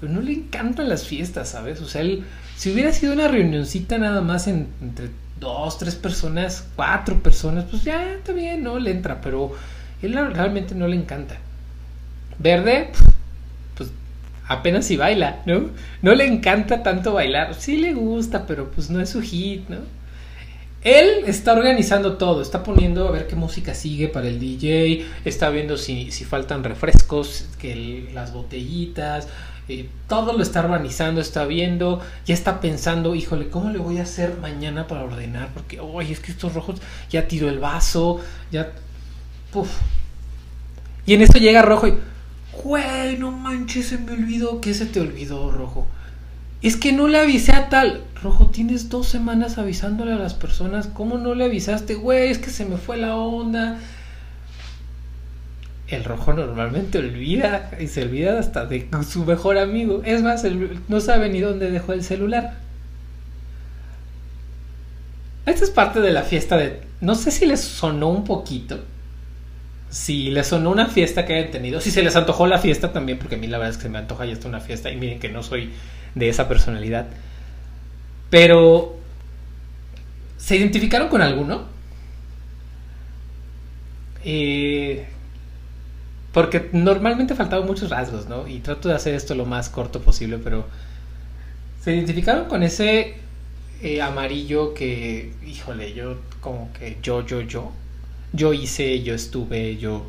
pues 0.00 0.10
no 0.10 0.20
le 0.20 0.32
encantan 0.32 0.88
las 0.88 1.06
fiestas, 1.06 1.50
¿sabes? 1.50 1.80
O 1.80 1.88
sea, 1.88 2.00
él 2.00 2.24
si 2.62 2.70
hubiera 2.70 2.92
sido 2.92 3.12
una 3.12 3.26
reunioncita 3.26 3.98
nada 3.98 4.20
más 4.20 4.46
entre 4.46 5.10
dos, 5.40 5.78
tres 5.78 5.96
personas, 5.96 6.64
cuatro 6.76 7.20
personas, 7.20 7.64
pues 7.68 7.82
ya 7.82 8.12
está 8.12 8.32
bien, 8.32 8.62
¿no? 8.62 8.78
Le 8.78 8.92
entra, 8.92 9.20
pero 9.20 9.52
él 10.00 10.14
realmente 10.32 10.76
no 10.76 10.86
le 10.86 10.94
encanta. 10.94 11.38
Verde, 12.38 12.92
apenas 14.46 14.86
si 14.86 14.96
baila, 14.96 15.42
¿no? 15.46 15.70
No 16.02 16.14
le 16.14 16.26
encanta 16.26 16.82
tanto 16.82 17.14
bailar. 17.14 17.54
Sí 17.54 17.76
le 17.76 17.94
gusta, 17.94 18.46
pero 18.46 18.70
pues 18.70 18.90
no 18.90 19.00
es 19.00 19.10
su 19.10 19.20
hit, 19.20 19.68
¿no? 19.68 19.78
Él 20.82 21.24
está 21.26 21.52
organizando 21.52 22.16
todo, 22.16 22.42
está 22.42 22.64
poniendo 22.64 23.06
a 23.06 23.12
ver 23.12 23.28
qué 23.28 23.36
música 23.36 23.72
sigue 23.72 24.08
para 24.08 24.26
el 24.26 24.40
DJ, 24.40 25.06
está 25.24 25.48
viendo 25.50 25.76
si, 25.76 26.10
si 26.10 26.24
faltan 26.24 26.64
refrescos, 26.64 27.46
que 27.60 28.10
las 28.12 28.32
botellitas, 28.32 29.28
eh, 29.68 29.88
todo 30.08 30.32
lo 30.32 30.42
está 30.42 30.58
organizando, 30.60 31.20
está 31.20 31.44
viendo, 31.44 32.00
ya 32.26 32.34
está 32.34 32.60
pensando, 32.60 33.14
híjole, 33.14 33.48
¿cómo 33.48 33.70
le 33.70 33.78
voy 33.78 33.98
a 33.98 34.02
hacer 34.02 34.38
mañana 34.40 34.88
para 34.88 35.04
ordenar? 35.04 35.50
Porque, 35.54 35.78
oye, 35.78 36.12
es 36.12 36.18
que 36.18 36.32
estos 36.32 36.52
rojos 36.54 36.80
ya 37.08 37.28
tiró 37.28 37.48
el 37.48 37.60
vaso, 37.60 38.20
ya... 38.50 38.72
Puf. 39.52 39.70
Y 41.06 41.14
en 41.14 41.22
esto 41.22 41.38
llega 41.38 41.62
rojo 41.62 41.86
y, 41.86 41.94
güey, 42.62 43.18
no 43.18 43.30
manches, 43.30 43.86
se 43.88 43.98
me 43.98 44.12
olvidó. 44.12 44.60
¿Qué 44.60 44.74
se 44.74 44.86
te 44.86 45.00
olvidó, 45.00 45.50
rojo? 45.50 45.86
Es 46.62 46.76
que 46.76 46.92
no 46.92 47.08
le 47.08 47.18
avisé 47.18 47.52
a 47.52 47.68
tal. 47.68 48.04
Rojo, 48.22 48.46
tienes 48.46 48.88
dos 48.88 49.08
semanas 49.08 49.58
avisándole 49.58 50.12
a 50.12 50.16
las 50.16 50.34
personas. 50.34 50.86
¿Cómo 50.86 51.18
no 51.18 51.34
le 51.34 51.44
avisaste? 51.44 51.94
Güey, 51.94 52.30
es 52.30 52.38
que 52.38 52.50
se 52.50 52.64
me 52.64 52.76
fue 52.76 52.96
la 52.96 53.16
onda 53.16 53.78
el 55.96 56.04
rojo 56.04 56.32
normalmente 56.32 56.98
olvida 56.98 57.70
y 57.78 57.86
se 57.86 58.02
olvida 58.02 58.38
hasta 58.38 58.66
de 58.66 58.88
su 59.08 59.24
mejor 59.24 59.58
amigo. 59.58 60.02
Es 60.04 60.22
más, 60.22 60.44
no 60.88 61.00
sabe 61.00 61.28
ni 61.28 61.40
dónde 61.40 61.70
dejó 61.70 61.92
el 61.92 62.02
celular. 62.02 62.54
Esta 65.44 65.64
es 65.64 65.70
parte 65.70 66.00
de 66.00 66.12
la 66.12 66.22
fiesta 66.22 66.56
de... 66.56 66.80
No 67.00 67.14
sé 67.14 67.30
si 67.30 67.46
les 67.46 67.60
sonó 67.60 68.08
un 68.08 68.24
poquito. 68.24 68.78
Si 69.92 70.30
les 70.30 70.46
sonó 70.46 70.70
una 70.70 70.86
fiesta 70.86 71.26
que 71.26 71.34
hayan 71.34 71.50
tenido. 71.50 71.80
Si 71.80 71.90
se 71.90 72.02
les 72.02 72.16
antojó 72.16 72.46
la 72.46 72.58
fiesta 72.58 72.92
también, 72.92 73.18
porque 73.18 73.34
a 73.34 73.38
mí 73.38 73.46
la 73.46 73.58
verdad 73.58 73.72
es 73.72 73.76
que 73.76 73.84
se 73.84 73.88
me 73.90 73.98
antoja 73.98 74.24
ya 74.24 74.32
está 74.32 74.48
una 74.48 74.60
fiesta. 74.60 74.90
Y 74.90 74.96
miren 74.96 75.20
que 75.20 75.28
no 75.28 75.42
soy 75.42 75.70
de 76.14 76.28
esa 76.28 76.48
personalidad. 76.48 77.06
Pero... 78.30 78.96
¿Se 80.38 80.56
identificaron 80.56 81.08
con 81.08 81.22
alguno? 81.22 81.66
Eh, 84.24 85.06
porque 86.32 86.70
normalmente 86.72 87.34
faltaban 87.34 87.66
muchos 87.66 87.90
rasgos, 87.90 88.26
¿no? 88.26 88.48
Y 88.48 88.60
trato 88.60 88.88
de 88.88 88.94
hacer 88.94 89.14
esto 89.14 89.34
lo 89.34 89.44
más 89.44 89.68
corto 89.68 90.00
posible, 90.00 90.38
pero 90.38 90.66
se 91.82 91.94
identificaron 91.94 92.46
con 92.46 92.62
ese 92.62 93.16
eh, 93.82 94.00
amarillo 94.00 94.72
que, 94.74 95.32
híjole, 95.46 95.92
yo 95.92 96.20
como 96.40 96.72
que 96.72 96.98
yo, 97.02 97.26
yo, 97.26 97.42
yo, 97.42 97.72
yo 98.32 98.52
hice, 98.52 99.02
yo 99.02 99.14
estuve, 99.14 99.76
yo... 99.76 100.06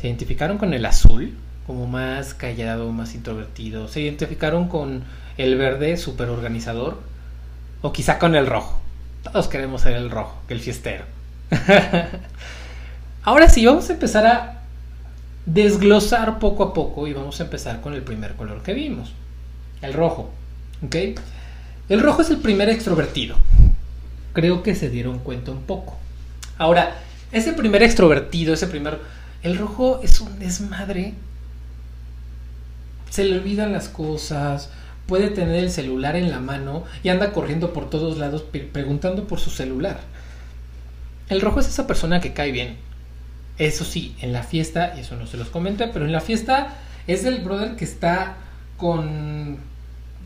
Se 0.00 0.08
identificaron 0.08 0.58
con 0.58 0.74
el 0.74 0.84
azul, 0.84 1.34
como 1.66 1.86
más 1.86 2.34
callado, 2.34 2.92
más 2.92 3.14
introvertido. 3.14 3.88
Se 3.88 4.00
identificaron 4.00 4.68
con 4.68 5.04
el 5.38 5.56
verde, 5.56 5.96
súper 5.96 6.28
organizador. 6.28 7.00
O 7.82 7.92
quizá 7.92 8.18
con 8.18 8.34
el 8.34 8.46
rojo. 8.46 8.80
Todos 9.22 9.48
queremos 9.48 9.82
ser 9.82 9.94
el 9.94 10.10
rojo, 10.10 10.42
que 10.46 10.54
el 10.54 10.60
fiestero. 10.60 11.04
Ahora 13.22 13.48
sí, 13.48 13.64
vamos 13.64 13.88
a 13.88 13.94
empezar 13.94 14.26
a 14.26 14.62
desglosar 15.46 16.38
poco 16.38 16.62
a 16.62 16.74
poco 16.74 17.06
y 17.06 17.12
vamos 17.12 17.40
a 17.40 17.44
empezar 17.44 17.80
con 17.80 17.94
el 17.94 18.02
primer 18.02 18.34
color 18.34 18.62
que 18.62 18.74
vimos, 18.74 19.12
el 19.82 19.92
rojo. 19.92 20.30
¿Ok? 20.84 20.96
El 21.88 22.00
rojo 22.00 22.22
es 22.22 22.30
el 22.30 22.38
primer 22.38 22.68
extrovertido. 22.68 23.36
Creo 24.32 24.62
que 24.62 24.74
se 24.74 24.90
dieron 24.90 25.18
cuenta 25.18 25.50
un 25.50 25.62
poco. 25.62 25.96
Ahora, 26.58 26.96
ese 27.34 27.52
primer 27.52 27.82
extrovertido, 27.82 28.54
ese 28.54 28.66
primer... 28.66 28.98
El 29.42 29.58
rojo 29.58 30.00
es 30.02 30.20
un 30.20 30.38
desmadre. 30.38 31.12
Se 33.10 33.24
le 33.24 33.36
olvidan 33.36 33.72
las 33.72 33.88
cosas, 33.88 34.70
puede 35.06 35.28
tener 35.28 35.56
el 35.56 35.70
celular 35.70 36.16
en 36.16 36.30
la 36.30 36.40
mano 36.40 36.84
y 37.02 37.10
anda 37.10 37.32
corriendo 37.32 37.72
por 37.72 37.90
todos 37.90 38.18
lados 38.18 38.42
preguntando 38.72 39.26
por 39.26 39.38
su 39.38 39.50
celular. 39.50 40.00
El 41.28 41.40
rojo 41.40 41.60
es 41.60 41.68
esa 41.68 41.86
persona 41.86 42.20
que 42.20 42.32
cae 42.32 42.52
bien, 42.52 42.76
eso 43.58 43.84
sí, 43.84 44.14
en 44.20 44.32
la 44.32 44.42
fiesta, 44.42 44.94
y 44.96 45.00
eso 45.00 45.16
no 45.16 45.26
se 45.26 45.36
los 45.36 45.48
comenté, 45.48 45.88
pero 45.88 46.04
en 46.04 46.12
la 46.12 46.20
fiesta 46.20 46.74
es 47.06 47.24
el 47.24 47.40
brother 47.40 47.76
que 47.76 47.84
está 47.84 48.36
con 48.76 49.58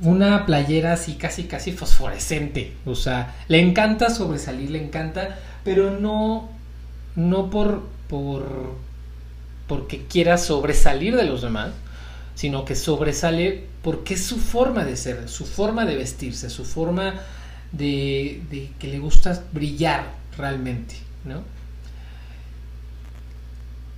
una 0.00 0.46
playera 0.46 0.92
así 0.92 1.14
casi 1.14 1.44
casi 1.44 1.72
fosforescente. 1.72 2.72
O 2.86 2.94
sea, 2.94 3.34
le 3.48 3.60
encanta 3.60 4.10
sobresalir, 4.10 4.70
le 4.70 4.82
encanta, 4.82 5.38
pero 5.64 5.98
no, 5.98 6.48
no 7.18 7.50
por, 7.50 7.82
por 8.08 8.76
porque 9.66 10.06
quiera 10.06 10.38
sobresalir 10.38 11.16
de 11.16 11.25
los 11.25 11.42
demás, 11.42 11.72
sino 12.34 12.64
que 12.64 12.76
sobresale 12.76 13.66
porque 13.82 14.14
es 14.14 14.25
su 14.25 14.38
forma 14.38 14.84
de 14.84 14.96
ser, 14.96 15.28
su 15.28 15.44
forma 15.44 15.84
de 15.84 15.96
vestirse, 15.96 16.48
su 16.48 16.64
forma 16.64 17.14
de, 17.72 18.70
que 18.78 18.87
le 18.87 19.00
gusta 19.00 19.42
brillar 19.52 20.12
realmente, 20.37 20.94
¿no? 21.25 21.42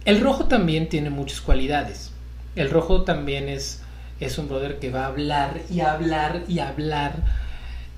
El 0.07 0.23
rojo 0.23 0.47
también 0.47 0.89
tiene 0.89 1.11
muchas 1.11 1.43
cualidades. 1.43 2.13
El 2.57 2.71
rojo 2.71 3.03
también 3.03 3.51
es, 3.51 3.83
es 4.19 4.39
un 4.39 4.49
brother 4.49 4.79
que 4.79 4.91
va 4.91 5.05
a 5.05 5.09
hablar 5.09 5.61
y 5.71 5.81
hablar 5.81 6.43
y 6.49 6.61
hablar 6.61 7.23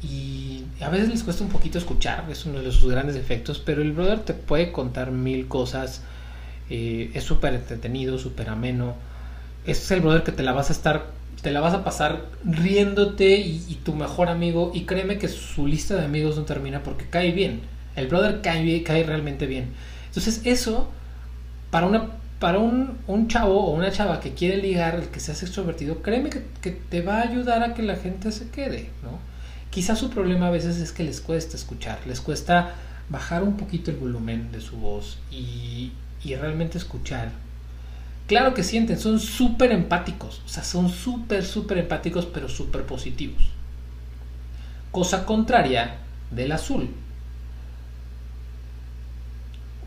y 0.02 0.64
a 0.80 0.88
veces 0.88 1.08
les 1.08 1.22
cuesta 1.22 1.44
un 1.44 1.50
poquito 1.50 1.78
escuchar, 1.78 2.24
es 2.30 2.44
uno 2.44 2.60
de 2.60 2.72
sus 2.72 2.90
grandes 2.90 3.14
defectos, 3.14 3.60
pero 3.60 3.82
el 3.82 3.92
brother 3.92 4.20
te 4.20 4.34
puede 4.34 4.72
contar 4.72 5.12
mil 5.12 5.46
cosas, 5.46 6.02
eh, 6.70 7.10
es 7.14 7.24
súper 7.24 7.54
entretenido, 7.54 8.18
súper 8.18 8.48
ameno, 8.48 8.94
es 9.64 9.90
el 9.92 10.00
brother 10.00 10.24
que 10.24 10.32
te 10.32 10.42
la 10.42 10.52
vas 10.52 10.70
a 10.70 10.72
estar, 10.72 11.06
te 11.40 11.52
la 11.52 11.60
vas 11.60 11.74
a 11.74 11.84
pasar 11.84 12.24
riéndote 12.44 13.36
y, 13.36 13.78
tu 13.84 13.94
mejor 13.94 14.28
amigo, 14.28 14.72
y 14.74 14.82
créeme 14.82 15.18
que 15.18 15.28
su 15.28 15.66
lista 15.66 15.94
de 15.94 16.04
amigos 16.04 16.36
no 16.36 16.42
termina 16.42 16.82
porque 16.82 17.06
cae 17.08 17.30
bien, 17.30 17.60
el 17.94 18.08
brother 18.08 18.40
cae, 18.42 18.82
cae 18.82 19.04
realmente 19.04 19.46
bien. 19.46 19.72
Entonces 20.08 20.42
eso, 20.44 20.90
para 21.70 21.86
una 21.86 22.22
para 22.40 22.58
un, 22.58 22.98
un, 23.06 23.28
chavo 23.28 23.66
o 23.66 23.70
una 23.70 23.92
chava 23.92 24.18
que 24.18 24.34
quiere 24.34 24.56
ligar, 24.56 24.96
el 24.96 25.10
que 25.10 25.20
seas 25.20 25.44
extrovertido, 25.44 26.02
créeme 26.02 26.28
que, 26.28 26.44
que, 26.60 26.72
te 26.72 27.00
va 27.00 27.18
a 27.18 27.22
ayudar 27.22 27.62
a 27.62 27.72
que 27.72 27.84
la 27.84 27.94
gente 27.94 28.32
se 28.32 28.50
quede, 28.50 28.90
¿no? 29.04 29.31
Quizás 29.72 29.98
su 29.98 30.10
problema 30.10 30.48
a 30.48 30.50
veces 30.50 30.76
es 30.76 30.92
que 30.92 31.02
les 31.02 31.22
cuesta 31.22 31.56
escuchar, 31.56 31.98
les 32.06 32.20
cuesta 32.20 32.74
bajar 33.08 33.42
un 33.42 33.56
poquito 33.56 33.90
el 33.90 33.96
volumen 33.96 34.52
de 34.52 34.60
su 34.60 34.76
voz 34.76 35.18
y, 35.30 35.92
realmente 36.22 36.76
escuchar. 36.76 37.32
Claro 38.26 38.52
que 38.52 38.64
sienten, 38.64 38.98
son 38.98 39.18
súper 39.18 39.72
empáticos, 39.72 40.42
o 40.44 40.48
sea, 40.48 40.62
son 40.62 40.90
súper, 40.90 41.46
súper 41.46 41.78
empáticos, 41.78 42.26
pero 42.26 42.50
súper 42.50 42.84
positivos. 42.84 43.48
Cosa 44.90 45.24
contraria 45.24 45.96
del 46.30 46.52
azul. 46.52 46.90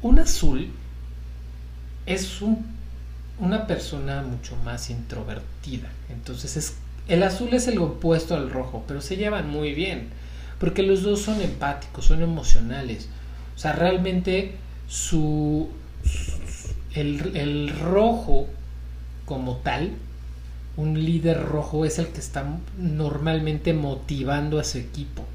Un 0.02 0.18
azul 0.18 0.72
es 2.08 2.42
una 3.38 3.68
persona 3.68 4.24
mucho 4.24 4.56
más 4.58 4.90
introvertida, 4.90 5.90
entonces 6.10 6.58
es 6.58 6.74
el 7.08 7.24
azul 7.24 7.54
es 7.54 7.68
el 7.68 7.78
opuesto 7.78 8.36
al 8.36 8.50
rojo, 8.50 8.84
pero 8.88 9.02
se 9.02 9.18
llevan 9.18 9.50
muy 9.50 9.74
bien, 9.74 10.10
porque 10.60 10.84
los 10.84 11.04
dos 11.04 11.22
son 11.22 11.42
empáticos, 11.42 12.06
son 12.06 12.24
emocionales. 12.24 13.10
O 13.56 13.60
sea, 13.60 13.74
realmente 13.74 14.56
su, 14.88 15.70
el, 16.94 17.70
rojo 17.80 18.48
como 19.26 19.58
tal, 19.58 19.92
un 20.78 21.04
líder 21.06 21.44
rojo 21.44 21.86
es 21.86 22.00
el 22.00 22.08
que 22.08 22.20
está 22.20 22.46
normalmente 22.78 23.74
motivando 23.74 24.60
a 24.60 24.64
su 24.64 24.78
equipo 24.78 25.26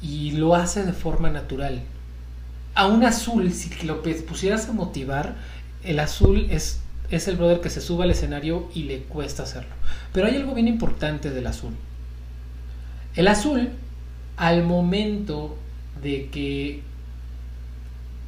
y 0.00 0.32
lo 0.32 0.54
hace 0.54 0.84
de 0.84 0.92
forma 0.92 1.30
natural. 1.30 1.82
A 2.74 2.86
un 2.86 3.04
azul, 3.04 3.52
si 3.52 3.70
lo 3.86 4.02
pusieras 4.02 4.68
a 4.68 4.72
motivar, 4.72 5.36
el 5.84 6.00
azul 6.00 6.46
es 6.50 6.80
es 7.10 7.28
el 7.28 7.36
brother 7.36 7.60
que 7.60 7.70
se 7.70 7.80
sube 7.80 8.04
al 8.04 8.10
escenario 8.10 8.68
y 8.74 8.84
le 8.84 9.02
cuesta 9.02 9.42
hacerlo. 9.42 9.74
Pero 10.12 10.26
hay 10.26 10.36
algo 10.36 10.54
bien 10.54 10.68
importante 10.68 11.30
del 11.30 11.46
azul. 11.46 11.74
El 13.14 13.28
azul, 13.28 13.70
al 14.36 14.64
momento 14.64 15.56
de 16.02 16.28
que 16.30 16.82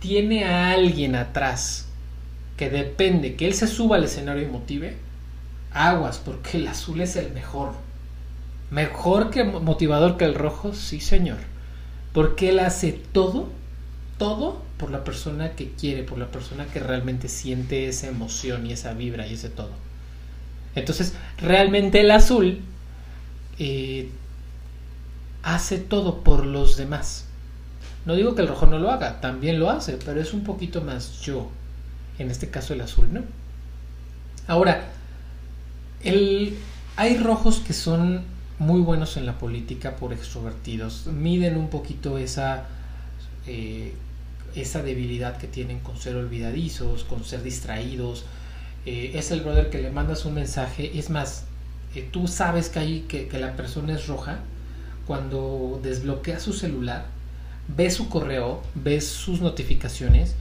tiene 0.01 0.45
a 0.45 0.71
alguien 0.71 1.17
atrás 1.17 1.89
que 2.57 2.71
depende 2.71 3.35
que 3.35 3.47
él 3.47 3.55
se 3.55 3.67
suba 3.67 3.97
al 3.97 4.05
escenario 4.05 4.43
y 4.43 4.51
motive, 4.51 4.97
aguas, 5.73 6.19
porque 6.19 6.59
el 6.59 6.69
azul 6.69 7.01
es 7.01 7.17
el 7.17 7.33
mejor. 7.33 7.73
Mejor 8.71 9.31
que 9.31 9.45
motivador 9.45 10.17
que 10.17 10.25
el 10.25 10.35
rojo, 10.35 10.73
sí 10.75 11.01
señor. 11.01 11.39
Porque 12.13 12.49
él 12.49 12.61
hace 12.61 12.93
todo, 12.93 13.49
todo 14.19 14.63
por 14.79 14.91
la 14.91 15.05
persona 15.05 15.53
que 15.53 15.71
quiere, 15.73 16.03
por 16.03 16.19
la 16.19 16.31
persona 16.31 16.67
que 16.67 16.81
realmente 16.81 17.29
siente 17.29 17.89
esa 17.89 18.09
emoción 18.09 18.67
y 18.67 18.73
esa 18.73 18.93
vibra 18.93 19.27
y 19.27 19.35
ese 19.35 19.49
todo. 19.49 19.71
Entonces, 20.75 21.15
realmente 21.39 22.01
el 22.01 22.11
azul 22.11 22.61
eh, 23.59 24.11
hace 25.43 25.79
todo 25.79 26.23
por 26.23 26.45
los 26.45 26.77
demás. 26.77 27.25
No 28.05 28.15
digo 28.15 28.35
que 28.35 28.43
el 28.43 28.49
rojo 28.49 28.67
no 28.67 28.79
lo 28.79 28.91
haga, 28.91 29.21
también 29.21 29.59
lo 29.59 29.71
hace, 29.71 29.99
pero 30.05 30.21
es 30.21 30.35
un 30.35 30.45
poquito 30.45 30.83
más 30.83 31.23
yo. 31.23 31.51
En 32.19 32.31
este 32.31 32.51
caso 32.51 32.75
el 32.75 32.81
azul, 32.83 33.09
¿no? 33.13 33.23
Ahora, 34.47 34.85
el, 36.05 36.57
hay 36.97 37.17
rojos 37.17 37.61
que 37.61 37.73
son 37.73 38.23
muy 38.59 38.81
buenos 38.81 39.17
en 39.17 39.27
la 39.27 39.39
política 39.39 39.97
por 39.97 40.13
extrovertidos. 40.13 41.07
Miden 41.07 41.57
un 41.57 41.69
poquito 41.69 42.19
esa 42.19 42.65
eh, 43.47 43.95
esa 44.57 44.83
debilidad 44.83 45.37
que 45.37 45.47
tienen 45.47 45.81
con 45.81 45.97
ser 45.97 46.17
olvidadizos, 46.17 47.05
con 47.05 47.25
ser 47.25 47.43
distraídos. 47.43 48.25
Eh, 48.87 49.13
es 49.15 49.31
el 49.31 49.41
brother 49.41 49.71
que 49.71 49.83
le 49.83 49.91
mandas 49.91 50.25
un 50.25 50.35
mensaje. 50.35 50.99
Es 50.99 51.11
más, 51.11 51.45
eh, 51.95 52.09
tú 52.11 52.27
sabes 52.27 52.69
que, 52.69 52.79
hay, 52.79 53.01
que, 53.03 53.29
la 53.39 53.55
persona 53.57 53.95
es 53.95 54.07
roja 54.07 54.41
cuando 55.07 55.81
desbloquea 55.83 56.41
su 56.41 56.53
celular, 56.53 57.07
ve 57.69 57.91
su 57.91 58.09
correo, 58.09 58.63
ve 58.75 59.01
sus 59.01 59.41
notificaciones 59.41 60.35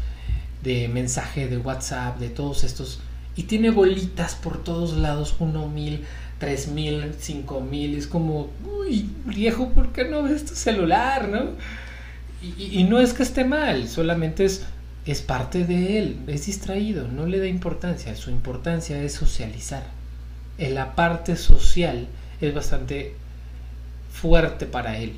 de 0.63 0.87
mensaje, 0.87 1.47
de 1.47 1.57
WhatsApp, 1.57 2.19
de 2.19 2.29
todos 2.29 2.63
estos. 2.63 2.99
Y 3.35 3.43
tiene 3.43 3.69
bolitas 3.69 4.35
por 4.35 4.63
todos 4.63 4.93
lados, 4.93 5.35
uno 5.39 5.67
mil, 5.67 6.05
tres 6.39 6.67
mil, 6.67 7.13
cinco 7.19 7.61
mil. 7.61 7.95
Es 7.95 8.07
como, 8.07 8.49
uy, 8.65 9.09
viejo, 9.25 9.69
¿por 9.69 9.91
qué 9.91 10.05
no 10.05 10.23
ves 10.23 10.45
tu 10.45 10.55
celular, 10.55 11.27
no? 11.27 11.51
Y, 12.57 12.83
no 12.83 12.99
es 12.99 13.13
que 13.13 13.23
esté 13.23 13.43
mal, 13.43 13.87
solamente 13.87 14.45
es, 14.45 14.65
es 15.05 15.21
parte 15.21 15.65
de 15.65 15.97
él, 15.97 16.19
es 16.27 16.45
distraído, 16.45 17.07
no 17.07 17.25
le 17.25 17.39
da 17.39 17.47
importancia, 17.47 18.15
su 18.15 18.29
importancia 18.29 19.01
es 19.01 19.13
socializar. 19.13 19.83
En 20.57 20.75
la 20.75 20.95
parte 20.95 21.35
social 21.37 22.07
es 22.41 22.53
bastante 22.53 23.15
fuerte 24.11 24.65
para 24.67 24.97
él. 24.97 25.13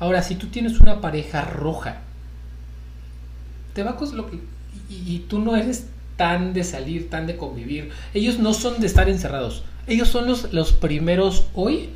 Ahora, 0.00 0.22
si 0.22 0.36
tú 0.36 0.46
tienes 0.46 0.80
una 0.80 1.00
pareja 1.00 1.42
roja, 1.42 2.00
te 3.74 3.82
va 3.82 3.90
a 3.90 4.14
lo 4.14 4.30
y, 4.88 5.14
y 5.14 5.26
tú 5.28 5.38
no 5.38 5.54
eres 5.54 5.86
tan 6.16 6.54
de 6.54 6.64
salir, 6.64 7.10
tan 7.10 7.26
de 7.26 7.36
convivir. 7.36 7.90
Ellos 8.14 8.38
no 8.38 8.54
son 8.54 8.80
de 8.80 8.86
estar 8.86 9.08
encerrados. 9.08 9.64
Ellos 9.86 10.08
son 10.08 10.26
los, 10.26 10.52
los 10.52 10.72
primeros 10.72 11.46
hoy 11.54 11.90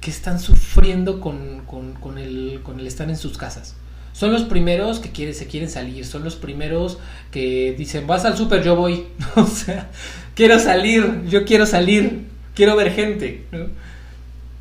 que 0.00 0.10
están 0.10 0.40
sufriendo 0.40 1.20
con, 1.20 1.62
con, 1.66 1.94
con, 1.94 2.18
el, 2.18 2.60
con 2.64 2.80
el 2.80 2.86
estar 2.86 3.08
en 3.08 3.16
sus 3.16 3.38
casas 3.38 3.76
son 4.12 4.32
los 4.32 4.42
primeros 4.42 5.00
que 5.00 5.10
quieren, 5.10 5.34
se 5.34 5.46
quieren 5.46 5.70
salir, 5.70 6.04
son 6.04 6.22
los 6.22 6.36
primeros 6.36 6.98
que 7.30 7.74
dicen, 7.76 8.06
vas 8.06 8.24
al 8.24 8.36
súper, 8.36 8.62
yo 8.62 8.76
voy, 8.76 9.06
o 9.36 9.46
sea, 9.46 9.90
quiero 10.34 10.58
salir, 10.58 11.22
yo 11.28 11.44
quiero 11.44 11.66
salir, 11.66 12.26
quiero 12.54 12.76
ver 12.76 12.92
gente. 12.92 13.46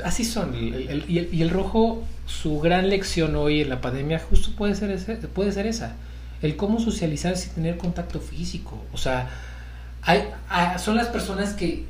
Así 0.04 0.26
son, 0.26 0.56
y, 0.56 1.42
el, 1.42 1.50
rojo, 1.50 2.04
su 2.26 2.60
gran 2.60 2.90
lección 2.90 3.36
hoy 3.36 3.62
en 3.62 3.70
la 3.70 3.82
pandemia 3.82 4.20
justo 4.20 4.52
puede 4.58 4.74
ser, 4.74 4.98
puede 5.34 5.52
ser 5.52 5.68
esa, 5.68 5.96
el 6.42 6.56
cómo 6.56 6.80
socializar 6.80 7.38
sin 7.38 7.54
tener 7.54 7.78
contacto 7.78 8.20
físico, 8.20 8.84
o 8.94 8.98
sea, 8.98 9.30
hay, 10.02 10.24
son 10.80 10.96
las 10.96 11.08
personas 11.08 11.54
que 11.54 11.86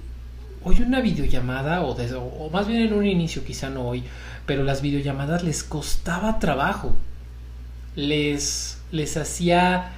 hoy 0.64 0.82
una 0.82 1.00
videollamada, 1.00 1.84
o, 1.84 1.96
o 1.96 2.50
más 2.50 2.68
bien 2.68 2.82
en 2.82 2.94
un 2.94 3.06
inicio, 3.06 3.46
quizá 3.46 3.70
no 3.70 3.88
hoy, 3.88 4.04
pero 4.46 4.64
las 4.64 4.82
videollamadas 4.82 5.44
les 5.44 5.64
costaba 5.64 6.40
trabajo 6.40 6.96
les, 7.96 8.78
les 8.92 9.18
hacía, 9.18 9.92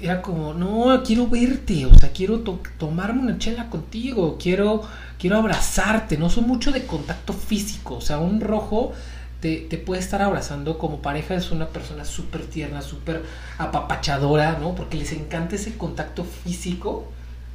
era 0.00 0.22
como, 0.22 0.54
no, 0.54 1.02
quiero 1.04 1.28
verte, 1.28 1.86
o 1.86 1.94
sea, 1.94 2.10
quiero 2.12 2.40
tomarme 2.78 3.22
una 3.22 3.38
chela 3.38 3.70
contigo, 3.70 4.36
quiero, 4.40 4.82
quiero 5.18 5.36
abrazarte, 5.36 6.18
no 6.18 6.30
son 6.30 6.46
mucho 6.46 6.72
de 6.72 6.86
contacto 6.86 7.32
físico, 7.32 7.96
o 7.96 8.00
sea, 8.00 8.18
un 8.18 8.40
rojo 8.40 8.92
te, 9.40 9.58
te 9.58 9.78
puede 9.78 10.00
estar 10.00 10.22
abrazando 10.22 10.78
como 10.78 11.02
pareja, 11.02 11.34
es 11.34 11.50
una 11.50 11.68
persona 11.68 12.04
súper 12.04 12.46
tierna, 12.46 12.82
súper 12.82 13.22
apapachadora, 13.58 14.58
¿no? 14.58 14.74
Porque 14.74 14.96
les 14.96 15.12
encanta 15.12 15.56
ese 15.56 15.76
contacto 15.76 16.24
físico, 16.24 17.10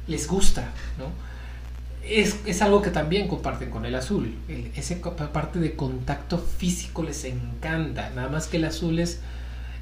les 0.06 0.28
gusta, 0.28 0.70
¿no? 0.98 1.06
Es, 2.04 2.36
es, 2.46 2.62
algo 2.62 2.82
que 2.82 2.90
también 2.90 3.28
comparten 3.28 3.70
con 3.70 3.84
el 3.86 3.94
azul. 3.94 4.34
ese 4.74 4.96
parte 4.96 5.60
de 5.60 5.76
contacto 5.76 6.36
físico 6.38 7.04
les 7.04 7.24
encanta. 7.24 8.10
Nada 8.10 8.28
más 8.28 8.48
que 8.48 8.56
el 8.56 8.64
azul 8.64 8.98
es 8.98 9.20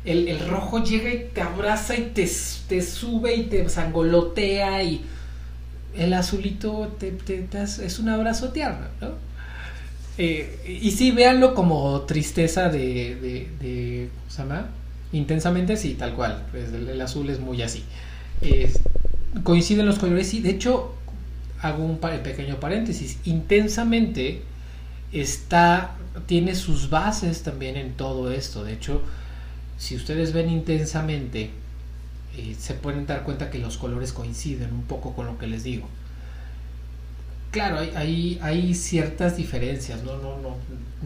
el, 0.04 0.38
rojo 0.48 0.82
llega 0.82 1.12
y 1.12 1.28
te 1.34 1.42
abraza 1.42 1.96
y 1.96 2.10
te, 2.14 2.28
te, 2.68 2.82
sube 2.82 3.34
y 3.34 3.42
te 3.44 3.68
sangolotea 3.68 4.82
y 4.82 5.02
el 5.96 6.12
azulito 6.14 6.96
te, 6.98 7.16
es 7.56 7.98
un 7.98 8.08
abrazo 8.08 8.50
tierno, 8.50 8.86
¿no? 9.00 9.30
Eh, 10.18 10.80
y 10.82 10.90
sí, 10.90 11.12
véanlo 11.12 11.54
como 11.54 12.02
tristeza 12.02 12.68
de, 12.68 13.48
de, 13.60 14.10
¿cómo 14.18 14.30
se 14.30 14.42
llama? 14.42 14.68
Intensamente, 15.12 15.76
sí, 15.76 15.94
tal 15.94 16.14
cual. 16.14 16.42
Pues 16.50 16.72
el, 16.72 17.00
azul 17.00 17.30
es 17.30 17.40
muy 17.40 17.62
así. 17.62 17.84
coinciden 19.42 19.86
los 19.86 19.98
colores 19.98 20.34
y 20.34 20.40
de 20.40 20.50
hecho 20.50 20.94
hago 21.62 21.84
un 21.84 21.98
pequeño 21.98 22.60
paréntesis. 22.60 23.18
Intensamente 23.24 24.42
está, 25.12 25.96
tiene 26.26 26.54
sus 26.54 26.90
bases 26.90 27.42
también 27.42 27.76
en 27.76 27.94
todo 27.94 28.30
esto. 28.30 28.64
De 28.64 28.74
hecho, 28.74 29.02
si 29.80 29.96
ustedes 29.96 30.34
ven 30.34 30.50
intensamente, 30.50 31.48
eh, 32.36 32.54
se 32.58 32.74
pueden 32.74 33.06
dar 33.06 33.24
cuenta 33.24 33.50
que 33.50 33.58
los 33.58 33.78
colores 33.78 34.12
coinciden 34.12 34.74
un 34.74 34.82
poco 34.82 35.14
con 35.14 35.26
lo 35.26 35.38
que 35.38 35.46
les 35.46 35.64
digo. 35.64 35.88
claro, 37.50 37.78
hay, 37.78 38.38
hay, 38.42 38.74
ciertas 38.74 39.38
diferencias, 39.38 40.04
¿no? 40.04 40.18
No, 40.18 40.38
no, 40.38 40.56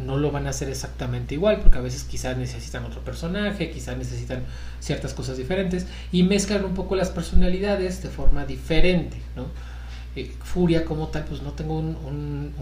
no 0.04 0.16
lo 0.16 0.32
van 0.32 0.48
a 0.48 0.50
hacer 0.50 0.68
exactamente 0.68 1.34
igual, 1.34 1.60
porque 1.60 1.78
a 1.78 1.82
veces 1.82 2.02
quizás 2.02 2.36
necesitan 2.36 2.84
otro 2.84 3.00
personaje, 3.02 3.70
quizás 3.70 3.96
necesitan 3.96 4.42
ciertas 4.80 5.14
cosas 5.14 5.36
diferentes, 5.36 5.86
y 6.10 6.24
mezclan 6.24 6.64
un 6.64 6.74
poco 6.74 6.96
las 6.96 7.10
personalidades 7.10 8.02
de 8.02 8.08
forma 8.10 8.44
diferente, 8.44 9.16
¿no? 9.36 9.46
Eh, 10.16 10.32
furia 10.42 10.84
como 10.84 11.08
tal, 11.08 11.24
pues 11.24 11.42
no 11.42 11.52
tengo 11.52 11.78
un, 11.78 12.52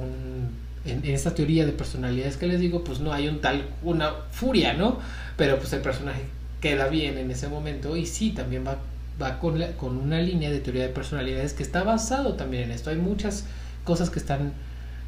en, 0.85 1.05
esta 1.05 1.35
teoría 1.35 1.66
de 1.66 1.73
personalidades 1.73 2.37
que 2.37 2.47
les 2.47 2.61
digo, 2.61 2.85
pues 2.85 3.01
no 3.01 3.12
hay 3.12 3.29
un 3.29 3.40
tal, 3.40 3.66
una 3.83 4.12
furia, 4.31 4.75
¿no? 4.75 4.99
Pero 5.37 5.59
pues 5.59 5.73
el 5.73 5.81
personaje 5.81 6.23
queda 6.61 6.88
bien 6.88 7.18
en 7.18 7.31
ese 7.31 7.49
momento 7.49 7.97
y 7.97 8.07
sí, 8.07 8.31
también 8.31 8.66
va, 8.66 8.79
va 9.21 9.38
con, 9.38 9.61
con 9.79 9.97
una 9.97 10.21
línea 10.21 10.51
de 10.51 10.61
teoría 10.61 10.83
de 10.83 10.88
personalidades 10.88 11.53
que 11.55 11.62
está 11.62 11.83
basado 11.83 12.35
también 12.35 12.64
en 12.64 12.71
esto. 12.73 12.90
Hay 12.90 12.97
muchas 12.97 13.45
cosas 13.85 14.11
que 14.11 14.18
están 14.18 14.53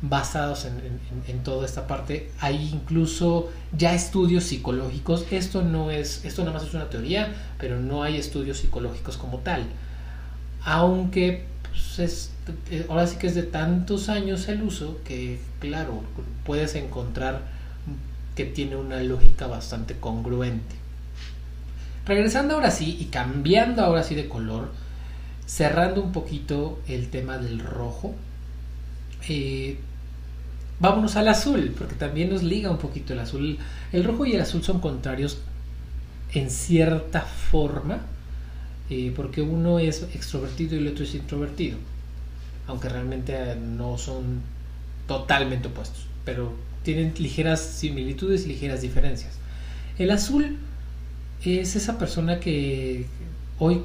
basados 0.08 0.66
en, 0.66 1.38
toda 1.42 1.64
esta 1.64 1.86
parte. 1.86 2.30
Hay 2.40 2.70
incluso 2.72 3.50
ya 3.76 3.94
estudios 3.94 4.44
psicológicos. 4.44 5.26
Esto 5.30 5.62
no 5.62 5.90
es, 5.90 6.24
esto 6.24 6.42
nada 6.42 6.54
más 6.54 6.68
es 6.68 6.74
una 6.74 6.90
teoría, 6.90 7.32
pero 7.58 7.80
no 7.80 8.02
hay 8.02 8.16
estudios 8.16 8.58
psicológicos 8.58 9.16
como 9.16 9.38
tal. 9.38 9.64
Aunque 10.64 11.46
pues, 11.96 12.30
eh, 12.70 12.86
ahora 12.88 13.06
sí 13.06 13.16
que 13.16 13.26
es 13.26 13.34
de 13.34 13.42
tantos 13.42 14.08
años 14.08 14.48
el 14.48 14.62
uso 14.62 15.00
que, 15.04 15.40
claro, 15.60 16.02
puedes 16.44 16.74
encontrar 16.74 17.42
que 18.34 18.44
tiene 18.44 18.76
una 18.76 19.02
lógica 19.02 19.46
bastante 19.46 19.94
congruente. 19.94 20.76
Regresando 22.06 22.54
ahora 22.54 22.70
sí 22.70 22.96
y 23.00 23.06
cambiando 23.06 23.82
ahora 23.82 24.02
sí 24.02 24.14
de 24.14 24.28
color, 24.28 24.72
cerrando 25.46 26.02
un 26.02 26.12
poquito 26.12 26.80
el 26.88 27.08
tema 27.08 27.38
del 27.38 27.60
rojo, 27.60 28.14
eh, 29.28 29.78
vámonos 30.80 31.16
al 31.16 31.28
azul, 31.28 31.74
porque 31.78 31.94
también 31.94 32.30
nos 32.30 32.42
liga 32.42 32.70
un 32.70 32.78
poquito 32.78 33.12
el 33.12 33.20
azul. 33.20 33.58
El 33.92 34.04
rojo 34.04 34.26
y 34.26 34.32
el 34.32 34.40
azul 34.40 34.62
son 34.62 34.80
contrarios 34.80 35.38
en 36.32 36.50
cierta 36.50 37.20
forma, 37.20 38.00
eh, 38.90 39.12
porque 39.14 39.42
uno 39.42 39.78
es 39.78 40.02
extrovertido 40.14 40.76
y 40.76 40.78
el 40.78 40.88
otro 40.88 41.04
es 41.04 41.14
introvertido, 41.14 41.78
aunque 42.66 42.88
realmente 42.88 43.56
no 43.56 43.98
son 43.98 44.42
totalmente 45.06 45.68
opuestos, 45.68 46.06
pero 46.24 46.52
tienen 46.82 47.14
ligeras 47.18 47.60
similitudes 47.60 48.44
y 48.44 48.48
ligeras 48.48 48.82
diferencias. 48.82 49.38
El 49.98 50.10
azul 50.10 50.58
es 51.44 51.76
esa 51.76 51.98
persona 51.98 52.40
que 52.40 53.06
hoy 53.58 53.82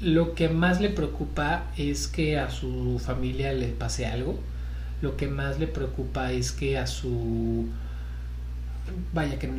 lo 0.00 0.34
que 0.34 0.48
más 0.48 0.80
le 0.80 0.90
preocupa 0.90 1.70
es 1.76 2.08
que 2.08 2.38
a 2.38 2.50
su 2.50 3.00
familia 3.04 3.52
le 3.52 3.68
pase 3.68 4.06
algo. 4.06 4.38
Lo 5.00 5.16
que 5.16 5.26
más 5.26 5.58
le 5.58 5.66
preocupa 5.66 6.32
es 6.32 6.52
que 6.52 6.78
a 6.78 6.86
su 6.86 7.66
vaya 9.12 9.38
que, 9.38 9.50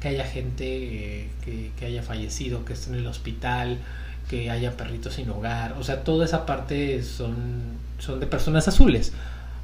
que 0.00 0.08
haya 0.08 0.24
gente 0.24 1.28
que, 1.44 1.70
que, 1.78 1.86
haya 1.86 2.02
fallecido, 2.02 2.64
que 2.64 2.72
esté 2.72 2.90
en 2.90 2.96
el 2.96 3.06
hospital, 3.06 3.78
que 4.28 4.50
haya 4.50 4.76
perritos 4.76 5.14
sin 5.14 5.28
hogar, 5.30 5.74
o 5.74 5.82
sea, 5.82 6.04
toda 6.04 6.24
esa 6.24 6.46
parte 6.46 7.02
son, 7.02 7.34
son 7.98 8.20
de 8.20 8.26
personas 8.26 8.68
azules, 8.68 9.12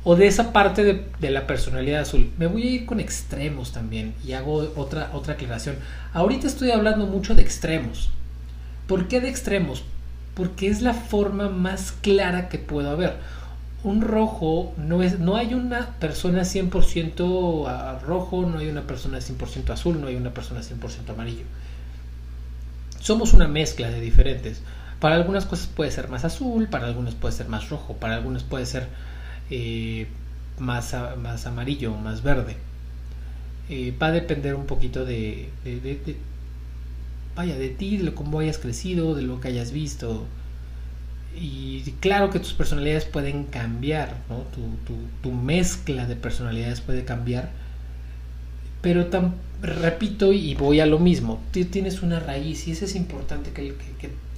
o 0.04 0.16
de 0.16 0.26
esa 0.26 0.52
parte 0.52 0.84
de, 0.84 1.04
de, 1.20 1.30
la 1.30 1.46
personalidad 1.46 2.02
azul. 2.02 2.30
Me 2.38 2.46
voy 2.46 2.62
a 2.62 2.70
ir 2.70 2.86
con 2.86 3.00
extremos 3.00 3.72
también 3.72 4.14
y 4.24 4.32
hago 4.32 4.72
otra, 4.76 5.10
otra 5.12 5.34
aclaración. 5.34 5.76
Ahorita 6.12 6.46
estoy 6.46 6.70
hablando 6.70 7.06
mucho 7.06 7.34
de 7.34 7.42
extremos. 7.42 8.10
¿Por 8.86 9.08
qué 9.08 9.20
de 9.20 9.28
extremos? 9.28 9.82
porque 10.36 10.68
es 10.68 10.82
la 10.82 10.92
forma 10.92 11.48
más 11.48 11.92
clara 11.92 12.50
que 12.50 12.58
puedo 12.58 12.90
haber. 12.90 13.16
Un 13.86 14.00
rojo 14.00 14.74
no 14.78 15.04
es, 15.04 15.20
no 15.20 15.36
hay 15.36 15.54
una 15.54 15.90
persona 16.00 16.42
100% 16.42 18.00
rojo, 18.00 18.44
no 18.44 18.58
hay 18.58 18.66
una 18.66 18.82
persona 18.82 19.18
100% 19.18 19.70
azul, 19.70 20.00
no 20.00 20.08
hay 20.08 20.16
una 20.16 20.34
persona 20.34 20.60
100% 20.60 21.08
amarillo. 21.08 21.44
Somos 22.98 23.32
una 23.32 23.46
mezcla 23.46 23.88
de 23.88 24.00
diferentes. 24.00 24.60
Para 24.98 25.14
algunas 25.14 25.46
cosas 25.46 25.68
puede 25.68 25.92
ser 25.92 26.08
más 26.08 26.24
azul, 26.24 26.66
para 26.66 26.86
algunas 26.86 27.14
puede 27.14 27.32
ser 27.32 27.48
más 27.48 27.70
rojo, 27.70 27.94
para 27.94 28.16
algunas 28.16 28.42
puede 28.42 28.66
ser 28.66 28.88
eh, 29.50 30.08
más, 30.58 30.92
más 31.22 31.46
amarillo 31.46 31.94
más 31.94 32.24
verde. 32.24 32.56
Eh, 33.68 33.94
va 34.02 34.08
a 34.08 34.10
depender 34.10 34.56
un 34.56 34.66
poquito 34.66 35.04
de, 35.04 35.48
vaya, 37.36 37.56
de 37.56 37.68
ti, 37.68 37.98
de 37.98 38.12
cómo 38.12 38.40
hayas 38.40 38.58
crecido, 38.58 39.14
de 39.14 39.22
lo 39.22 39.40
que 39.40 39.46
hayas 39.46 39.70
visto. 39.70 40.26
Y 41.38 41.82
claro 42.00 42.30
que 42.30 42.38
tus 42.38 42.54
personalidades 42.54 43.04
pueden 43.04 43.44
cambiar, 43.44 44.16
¿no? 44.28 44.44
tu, 45.22 45.32
mezcla 45.32 46.06
de 46.06 46.16
personalidades 46.16 46.80
puede 46.80 47.04
cambiar. 47.04 47.50
Pero 48.80 49.08
repito 49.60 50.32
y 50.32 50.54
voy 50.54 50.80
a 50.80 50.86
lo 50.86 50.98
mismo, 50.98 51.40
tú 51.52 51.64
tienes 51.64 52.02
una 52.02 52.20
raíz 52.20 52.68
y 52.68 52.72
eso 52.72 52.84
es 52.84 52.94
importante 52.94 53.50
que, 53.52 53.74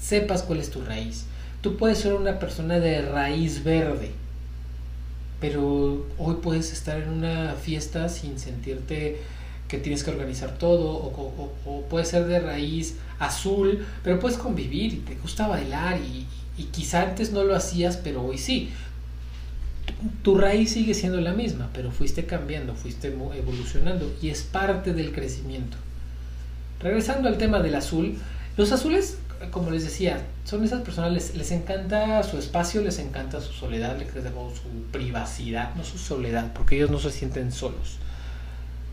sepas 0.01 0.43
cuál 0.43 0.61
es 0.61 0.71
tu 0.71 0.83
raíz. 0.83 1.27
Tú 1.61 1.77
puedes 1.77 1.99
ser 1.99 2.15
una 2.15 2.39
persona 2.39 2.79
de 2.79 3.03
raíz 3.03 3.65
verde, 3.65 4.13
pero 5.41 6.07
hoy 6.19 6.37
puedes 6.43 6.73
estar 6.73 7.01
en 7.01 7.11
una 7.11 7.55
fiesta 7.55 8.09
sin 8.09 8.39
sentirte 8.39 9.21
que 9.67 9.79
tienes 9.79 10.03
que 10.03 10.11
organizar 10.11 10.57
todo, 10.57 10.93
o, 10.93 11.85
puede 11.91 12.05
ser 12.05 12.27
de 12.27 12.41
raíz 12.41 12.97
azul, 13.19 13.85
pero 14.03 14.19
puedes 14.19 14.39
convivir 14.39 14.95
y 14.95 14.97
te 14.99 15.17
gusta 15.17 15.47
bailar 15.47 15.99
y, 16.01 16.27
quizá 16.65 17.03
antes 17.03 17.33
no 17.33 17.45
lo 17.45 17.55
hacías, 17.55 17.97
pero 17.97 18.23
hoy 18.25 18.39
sí. 18.39 18.71
Tu, 20.23 20.37
raíz 20.37 20.73
sigue 20.73 20.95
siendo 20.95 21.21
la 21.21 21.33
misma, 21.33 21.71
pero 21.73 21.91
fuiste 21.91 22.27
cambiando, 22.27 22.75
fuiste 22.75 23.09
evolucionando 23.09 24.15
y 24.23 24.29
es 24.29 24.43
parte 24.43 24.93
del 24.93 25.13
crecimiento. 25.13 25.77
Regresando 26.81 27.29
al 27.29 27.39
tema 27.39 27.61
del 27.61 27.75
azul, 27.75 28.17
los 28.57 28.71
azules, 28.71 29.19
como 29.51 29.71
les 29.71 29.85
decía, 29.85 30.21
son 30.45 30.63
esas 30.63 30.83
personas, 30.83 31.13
les, 31.13 31.35
les 31.35 31.51
encanta 31.51 32.23
su 32.23 32.39
espacio, 32.39 32.83
les 32.83 32.99
encanta 32.99 33.41
su 33.41 33.53
soledad, 33.53 33.99
les 33.99 34.09
encanta 34.09 34.31
su 34.31 34.69
privacidad, 34.93 35.75
no 35.75 35.85
su 35.85 35.99
soledad, 35.99 36.53
porque 36.53 36.77
ellos 36.77 36.91
no 36.91 37.01
se 37.01 37.11
sienten 37.11 37.51
solos 37.51 37.99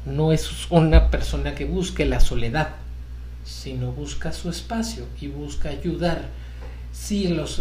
no 0.05 0.31
es 0.31 0.49
una 0.69 1.09
persona 1.09 1.55
que 1.55 1.65
busque 1.65 2.05
la 2.05 2.19
soledad, 2.19 2.69
sino 3.43 3.91
busca 3.91 4.31
su 4.31 4.49
espacio 4.49 5.05
y 5.19 5.27
busca 5.27 5.69
ayudar. 5.69 6.29
Sí, 6.97 7.27
los, 7.27 7.59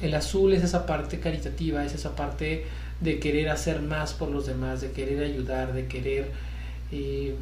el 0.00 0.14
azul 0.14 0.52
es 0.52 0.62
esa 0.62 0.86
parte 0.86 1.18
caritativa, 1.18 1.84
es 1.84 1.94
esa 1.94 2.14
parte 2.14 2.66
de 3.00 3.18
querer 3.18 3.48
hacer 3.48 3.80
más 3.80 4.12
por 4.12 4.30
los 4.30 4.46
demás, 4.46 4.80
de 4.80 4.92
querer 4.92 5.24
ayudar, 5.24 5.72
de 5.72 5.86
querer 5.86 6.30
eh, 6.92 7.34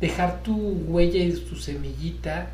dejar 0.00 0.42
tu 0.42 0.56
huella 0.56 1.22
y 1.22 1.32
tu 1.32 1.56
semillita, 1.56 2.50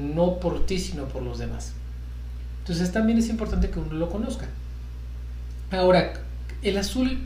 no 0.00 0.38
por 0.38 0.64
ti, 0.64 0.78
sino 0.78 1.06
por 1.08 1.22
los 1.22 1.38
demás. 1.38 1.72
Entonces 2.60 2.92
también 2.92 3.18
es 3.18 3.28
importante 3.28 3.68
que 3.68 3.78
uno 3.78 3.92
lo 3.92 4.08
conozca. 4.08 4.46
Ahora, 5.70 6.14
el 6.62 6.78
azul 6.78 7.18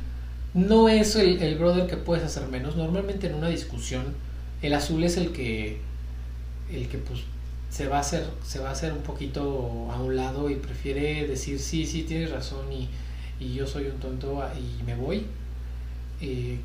no 0.54 0.88
es 0.88 1.14
el, 1.16 1.56
brother 1.58 1.86
que 1.86 1.96
puedes 1.96 2.24
hacer 2.24 2.48
menos. 2.48 2.76
Normalmente 2.76 3.26
en 3.26 3.34
una 3.34 3.48
discusión 3.48 4.04
el 4.62 4.74
azul 4.74 5.04
es 5.04 5.16
el 5.16 5.32
que 5.32 5.78
el 6.72 6.88
que 6.88 6.98
pues 6.98 7.20
se 7.70 7.86
va 7.86 7.98
a 7.98 8.00
hacer 8.00 8.26
se 8.44 8.58
va 8.58 8.68
a 8.68 8.72
hacer 8.72 8.92
un 8.92 9.02
poquito 9.02 9.88
a 9.90 10.00
un 10.00 10.16
lado 10.16 10.50
y 10.50 10.56
prefiere 10.56 11.26
decir 11.26 11.58
sí 11.58 11.86
sí 11.86 12.02
tienes 12.02 12.30
razón 12.30 12.66
y, 12.72 12.88
yo 13.54 13.66
soy 13.66 13.86
un 13.86 13.98
tonto 13.98 14.42
y 14.54 14.82
me 14.82 14.94
voy 14.94 15.24
eh, 16.20 16.58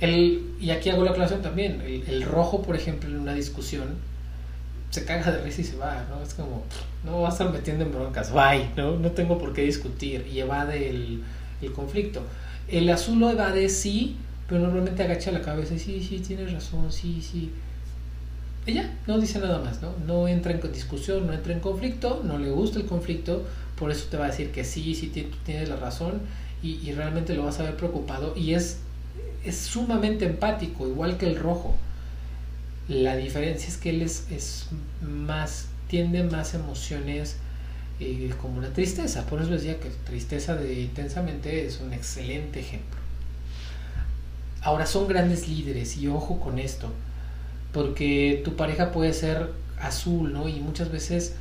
y 0.00 0.70
aquí 0.70 0.88
hago 0.88 1.04
la 1.04 1.10
aclaración 1.10 1.42
también 1.42 1.82
el, 1.82 2.22
rojo 2.22 2.62
por 2.62 2.74
ejemplo 2.74 3.10
en 3.10 3.18
una 3.18 3.34
discusión 3.34 3.96
se 4.88 5.04
caga 5.04 5.30
de 5.30 5.42
risa 5.42 5.60
y 5.60 5.64
se 5.64 5.76
va 5.76 6.06
no 6.08 6.22
es 6.22 6.32
como 6.32 6.62
no 7.04 7.20
va 7.20 7.28
a 7.28 7.32
estar 7.32 7.50
metiendo 7.52 7.84
en 7.84 7.92
broncas 7.92 8.32
bye 8.32 8.70
no 8.78 8.96
no 8.96 9.10
tengo 9.10 9.36
por 9.36 9.52
qué 9.52 9.62
discutir 9.62 10.26
y 10.32 10.38
evade 10.38 10.88
el, 10.88 11.22
el 11.64 11.72
conflicto. 11.72 12.22
El 12.68 12.88
azul 12.90 13.18
lo 13.18 13.30
evade, 13.30 13.68
sí, 13.68 14.16
pero 14.48 14.60
normalmente 14.60 15.02
agacha 15.02 15.30
la 15.32 15.42
cabeza 15.42 15.74
y 15.74 15.78
sí, 15.78 16.02
sí, 16.02 16.20
tienes 16.20 16.52
razón, 16.52 16.90
sí, 16.90 17.20
sí. 17.20 17.50
Ella 18.66 18.90
no 19.06 19.18
dice 19.18 19.38
nada 19.40 19.58
más, 19.58 19.82
¿no? 19.82 19.92
No 20.06 20.26
entra 20.26 20.52
en 20.52 20.72
discusión, 20.72 21.26
no 21.26 21.32
entra 21.32 21.52
en 21.52 21.60
conflicto, 21.60 22.22
no 22.24 22.38
le 22.38 22.50
gusta 22.50 22.78
el 22.78 22.86
conflicto, 22.86 23.44
por 23.78 23.90
eso 23.90 24.06
te 24.10 24.16
va 24.16 24.26
a 24.26 24.30
decir 24.30 24.52
que 24.52 24.64
sí, 24.64 24.94
sí, 24.94 25.08
tú 25.08 25.36
tienes 25.44 25.68
la 25.68 25.76
razón 25.76 26.20
y, 26.62 26.90
realmente 26.92 27.34
lo 27.34 27.44
vas 27.44 27.60
a 27.60 27.64
ver 27.64 27.76
preocupado 27.76 28.34
y 28.34 28.54
es, 28.54 28.78
es 29.44 29.58
sumamente 29.58 30.24
empático, 30.24 30.88
igual 30.88 31.18
que 31.18 31.26
el 31.26 31.36
rojo. 31.36 31.74
La 32.88 33.16
diferencia 33.16 33.68
es 33.68 33.76
que 33.76 33.90
él 33.90 34.00
es, 34.00 34.26
es 34.30 34.68
más, 35.02 35.66
tiende 35.88 36.22
más 36.22 36.54
emociones 36.54 37.36
eh, 38.00 38.32
como 38.40 38.62
la 38.62 38.70
tristeza. 38.70 39.26
Por 39.26 39.42
eso 39.42 39.50
decía 39.50 39.78
que 39.78 39.90
tristeza 40.06 40.56
de 40.56 40.80
intensamente 40.80 41.66
es 41.66 41.80
un 41.80 41.92
excelente 41.92 42.60
ejemplo. 42.60 42.98
Ahora 44.62 44.86
son 44.86 45.06
grandes 45.06 45.46
líderes 45.48 45.98
y 45.98 46.08
ojo 46.08 46.40
con 46.40 46.58
esto, 46.58 46.88
porque 47.74 48.40
tu 48.44 48.54
pareja 48.54 48.92
puede 48.92 49.12
ser 49.12 49.50
azul, 49.80 50.32
¿no? 50.32 50.48
Y 50.48 50.60
muchas 50.60 50.90
veces 50.90 51.34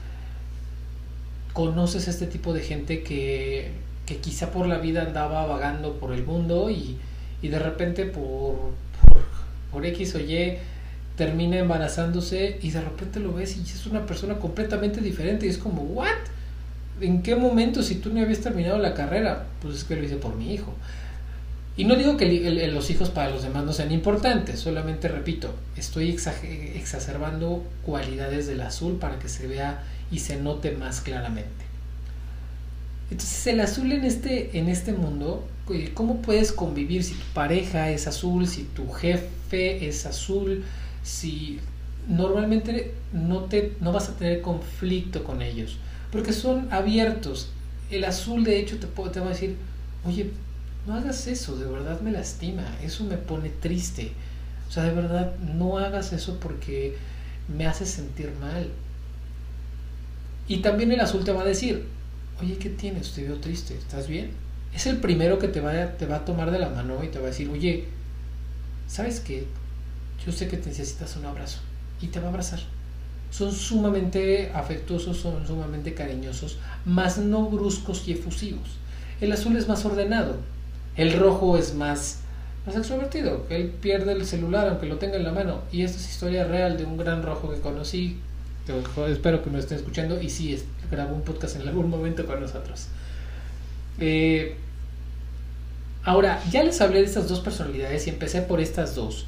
conoces 1.53 2.07
este 2.07 2.25
tipo 2.25 2.53
de 2.53 2.61
gente 2.61 3.03
que, 3.03 3.71
que 4.07 4.17
quizá 4.17 4.51
por 4.51 4.67
la 4.67 4.79
vida 4.79 5.03
andaba 5.03 5.45
vagando 5.45 5.99
por 5.99 6.11
el 6.11 6.25
mundo 6.25 6.71
y, 6.71 6.97
y 7.43 7.47
de 7.47 7.59
repente 7.59 8.05
por, 8.05 8.71
por, 8.99 9.23
por 9.71 9.85
X 9.85 10.15
o 10.15 10.19
Y 10.19 10.57
termina 11.15 11.59
embarazándose 11.59 12.57
y 12.63 12.71
de 12.71 12.81
repente 12.81 13.19
lo 13.19 13.33
ves 13.33 13.55
y 13.55 13.61
es 13.61 13.85
una 13.85 14.07
persona 14.07 14.39
completamente 14.39 14.99
diferente 14.99 15.45
y 15.45 15.49
es 15.49 15.59
como, 15.59 15.83
¿what? 15.83 16.09
¿En 16.99 17.21
qué 17.21 17.35
momento 17.35 17.83
si 17.83 17.95
tú 17.95 18.11
no 18.11 18.19
habías 18.19 18.39
terminado 18.39 18.79
la 18.79 18.95
carrera? 18.95 19.45
Pues 19.61 19.75
es 19.75 19.83
que 19.83 19.95
lo 19.95 20.03
hice 20.03 20.15
por 20.15 20.35
mi 20.35 20.51
hijo. 20.51 20.73
Y 21.75 21.85
no 21.85 21.95
digo 21.95 22.17
que 22.17 22.27
los 22.71 22.89
hijos 22.91 23.09
para 23.09 23.31
los 23.31 23.41
demás 23.41 23.65
no 23.65 23.73
sean 23.73 23.91
importantes, 23.91 24.59
solamente 24.59 25.07
repito, 25.07 25.55
estoy 25.75 26.11
exacerbando 26.11 27.63
cualidades 27.83 28.45
del 28.45 28.61
azul 28.61 28.97
para 28.97 29.17
que 29.17 29.27
se 29.27 29.47
vea 29.47 29.83
y 30.11 30.19
se 30.19 30.37
note 30.37 30.71
más 30.71 31.01
claramente. 31.01 31.65
Entonces 33.09 33.47
el 33.47 33.59
azul 33.59 33.91
en 33.91 34.05
este, 34.05 34.57
en 34.57 34.69
este 34.69 34.93
mundo, 34.93 35.47
¿cómo 35.95 36.21
puedes 36.21 36.51
convivir 36.51 37.03
si 37.03 37.15
tu 37.15 37.25
pareja 37.33 37.89
es 37.89 38.05
azul, 38.05 38.47
si 38.47 38.63
tu 38.63 38.91
jefe 38.91 39.87
es 39.87 40.05
azul, 40.05 40.63
si 41.03 41.59
normalmente 42.07 42.93
no, 43.13 43.45
te, 43.45 43.73
no 43.81 43.91
vas 43.91 44.09
a 44.09 44.15
tener 44.15 44.41
conflicto 44.41 45.23
con 45.23 45.41
ellos? 45.41 45.77
Porque 46.11 46.33
son 46.33 46.71
abiertos. 46.71 47.49
El 47.89 48.05
azul 48.05 48.43
de 48.43 48.59
hecho 48.59 48.77
te, 48.77 48.85
te 48.85 49.19
va 49.19 49.25
a 49.25 49.29
decir, 49.29 49.55
oye, 50.05 50.31
no 50.85 50.95
hagas 50.95 51.27
eso, 51.27 51.55
de 51.55 51.65
verdad 51.65 52.01
me 52.01 52.11
lastima, 52.11 52.63
eso 52.81 53.03
me 53.05 53.17
pone 53.17 53.49
triste. 53.49 54.11
O 54.67 54.71
sea, 54.71 54.83
de 54.83 54.93
verdad, 54.93 55.35
no 55.37 55.77
hagas 55.77 56.13
eso 56.13 56.39
porque 56.39 56.95
me 57.47 57.67
hace 57.67 57.85
sentir 57.85 58.31
mal. 58.41 58.67
Y 60.47 60.57
también 60.57 60.91
el 60.91 60.99
azul 60.99 61.23
te 61.23 61.31
va 61.31 61.41
a 61.41 61.45
decir, 61.45 61.85
oye, 62.41 62.57
¿qué 62.57 62.69
tienes? 62.69 63.13
Te 63.13 63.23
veo 63.23 63.39
triste, 63.39 63.75
¿estás 63.77 64.07
bien? 64.07 64.31
Es 64.73 64.87
el 64.87 64.97
primero 64.97 65.39
que 65.39 65.47
te 65.47 65.61
va, 65.61 65.71
a, 65.71 65.91
te 65.97 66.05
va 66.05 66.17
a 66.17 66.25
tomar 66.25 66.51
de 66.51 66.59
la 66.59 66.69
mano 66.69 67.03
y 67.03 67.07
te 67.07 67.19
va 67.19 67.25
a 67.25 67.29
decir, 67.29 67.49
oye, 67.49 67.85
¿sabes 68.87 69.19
qué? 69.19 69.45
Yo 70.25 70.31
sé 70.31 70.47
que 70.47 70.57
te 70.57 70.69
necesitas 70.69 71.15
un 71.15 71.25
abrazo. 71.25 71.59
Y 72.01 72.07
te 72.07 72.19
va 72.19 72.25
a 72.25 72.29
abrazar. 72.29 72.59
Son 73.31 73.51
sumamente 73.51 74.51
afectuosos, 74.53 75.17
son 75.17 75.47
sumamente 75.47 75.93
cariñosos, 75.93 76.57
más 76.85 77.17
no 77.17 77.49
bruscos 77.49 78.07
y 78.07 78.13
efusivos. 78.13 78.77
El 79.21 79.31
azul 79.31 79.55
es 79.55 79.67
más 79.67 79.85
ordenado, 79.85 80.37
el 80.95 81.13
rojo 81.13 81.57
es 81.57 81.73
más, 81.73 82.19
más 82.65 82.75
extrovertido. 82.75 83.45
Él 83.49 83.69
pierde 83.81 84.13
el 84.13 84.25
celular 84.25 84.67
aunque 84.67 84.85
lo 84.85 84.97
tenga 84.97 85.15
en 85.15 85.23
la 85.23 85.31
mano. 85.31 85.61
Y 85.71 85.83
esta 85.83 85.97
es 85.97 86.09
historia 86.09 86.45
real 86.45 86.77
de 86.77 86.85
un 86.85 86.97
gran 86.97 87.23
rojo 87.23 87.51
que 87.51 87.59
conocí. 87.59 88.19
espero 89.07 89.43
que 89.43 89.49
me 89.49 89.59
estén 89.59 89.77
escuchando. 89.77 90.21
Y 90.21 90.29
sí, 90.29 90.61
grabó 90.91 91.15
un 91.15 91.23
podcast 91.23 91.55
en 91.55 91.67
algún 91.67 91.89
momento 91.89 92.25
con 92.25 92.39
nosotros. 92.39 92.87
Eh, 93.99 94.55
ahora, 96.03 96.41
ya 96.51 96.63
les 96.63 96.79
hablé 96.81 96.99
de 96.99 97.05
estas 97.05 97.27
dos 97.27 97.39
personalidades 97.39 98.05
y 98.07 98.11
empecé 98.11 98.41
por 98.41 98.59
estas 98.59 98.95
dos. 98.95 99.25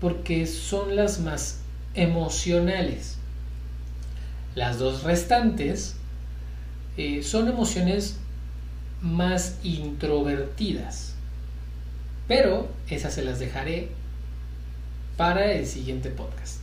Porque 0.00 0.46
son 0.46 0.96
las 0.96 1.20
más 1.20 1.58
emocionales. 1.94 3.16
Las 4.54 4.78
dos 4.78 5.02
restantes 5.02 5.96
eh, 6.96 7.22
son 7.22 7.48
emociones 7.48 8.18
más 9.02 9.58
introvertidas. 9.62 11.14
Pero 12.28 12.68
esas 12.88 13.12
se 13.14 13.24
las 13.24 13.38
dejaré 13.38 13.88
para 15.16 15.52
el 15.52 15.66
siguiente 15.66 16.08
podcast. 16.08 16.60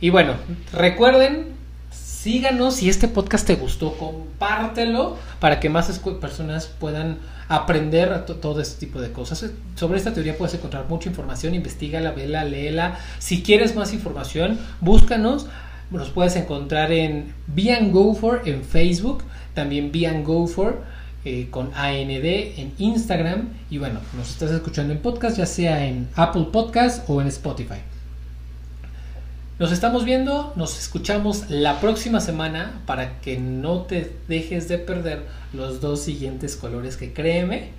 Y 0.00 0.10
bueno, 0.10 0.34
recuerden, 0.72 1.48
síganos 1.90 2.76
si 2.76 2.88
este 2.88 3.08
podcast 3.08 3.46
te 3.46 3.56
gustó, 3.56 3.94
compártelo 3.98 5.18
para 5.40 5.58
que 5.58 5.68
más 5.68 5.98
personas 6.20 6.66
puedan 6.66 7.18
aprender 7.48 8.24
todo 8.26 8.60
este 8.60 8.86
tipo 8.86 9.00
de 9.00 9.10
cosas. 9.10 9.50
Sobre 9.74 9.98
esta 9.98 10.14
teoría 10.14 10.38
puedes 10.38 10.54
encontrar 10.54 10.86
mucha 10.88 11.08
información, 11.08 11.54
investigala, 11.54 12.12
vela, 12.12 12.44
léela. 12.44 12.98
Si 13.18 13.42
quieres 13.42 13.74
más 13.74 13.92
información, 13.92 14.58
búscanos 14.80 15.46
nos 15.90 16.10
puedes 16.10 16.36
encontrar 16.36 16.92
en 16.92 17.32
Be 17.46 17.78
Go 17.90 18.14
For 18.14 18.42
en 18.44 18.62
Facebook, 18.62 19.22
también 19.54 19.90
Be 19.90 20.22
Go 20.22 20.46
For 20.46 20.82
eh, 21.24 21.48
con 21.50 21.72
AND 21.74 22.10
en 22.10 22.72
Instagram 22.78 23.48
y 23.70 23.78
bueno, 23.78 24.00
nos 24.16 24.30
estás 24.30 24.50
escuchando 24.50 24.92
en 24.92 25.00
podcast, 25.00 25.38
ya 25.38 25.46
sea 25.46 25.86
en 25.86 26.08
Apple 26.14 26.48
Podcast 26.52 27.08
o 27.08 27.20
en 27.20 27.28
Spotify. 27.28 27.80
Nos 29.58 29.72
estamos 29.72 30.04
viendo, 30.04 30.52
nos 30.54 30.78
escuchamos 30.78 31.50
la 31.50 31.80
próxima 31.80 32.20
semana 32.20 32.80
para 32.86 33.20
que 33.20 33.38
no 33.38 33.82
te 33.82 34.12
dejes 34.28 34.68
de 34.68 34.78
perder 34.78 35.24
los 35.52 35.80
dos 35.80 36.00
siguientes 36.00 36.54
colores 36.54 36.96
que 36.96 37.12
créeme 37.12 37.70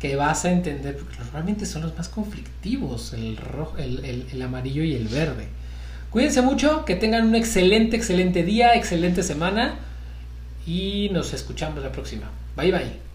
que 0.00 0.16
vas 0.16 0.44
a 0.44 0.52
entender 0.52 0.96
porque 0.96 1.16
realmente 1.32 1.66
son 1.66 1.82
los 1.82 1.96
más 1.96 2.08
conflictivos, 2.08 3.12
el, 3.12 3.36
rojo, 3.36 3.76
el 3.78 4.42
amarillo 4.42 4.82
y 4.82 4.94
el 4.94 5.08
verde. 5.08 5.48
Cuídense 6.16 6.40
mucho, 6.40 6.86
que 6.86 6.94
tengan 6.96 7.26
un 7.26 7.34
excelente, 7.34 7.94
excelente 7.94 8.42
día, 8.42 8.74
excelente 8.74 9.22
semana 9.22 9.74
y 10.66 11.10
nos 11.12 11.34
escuchamos 11.34 11.82
la 11.82 11.92
próxima. 11.92 12.30
Bye 12.56 12.72
bye. 12.72 13.05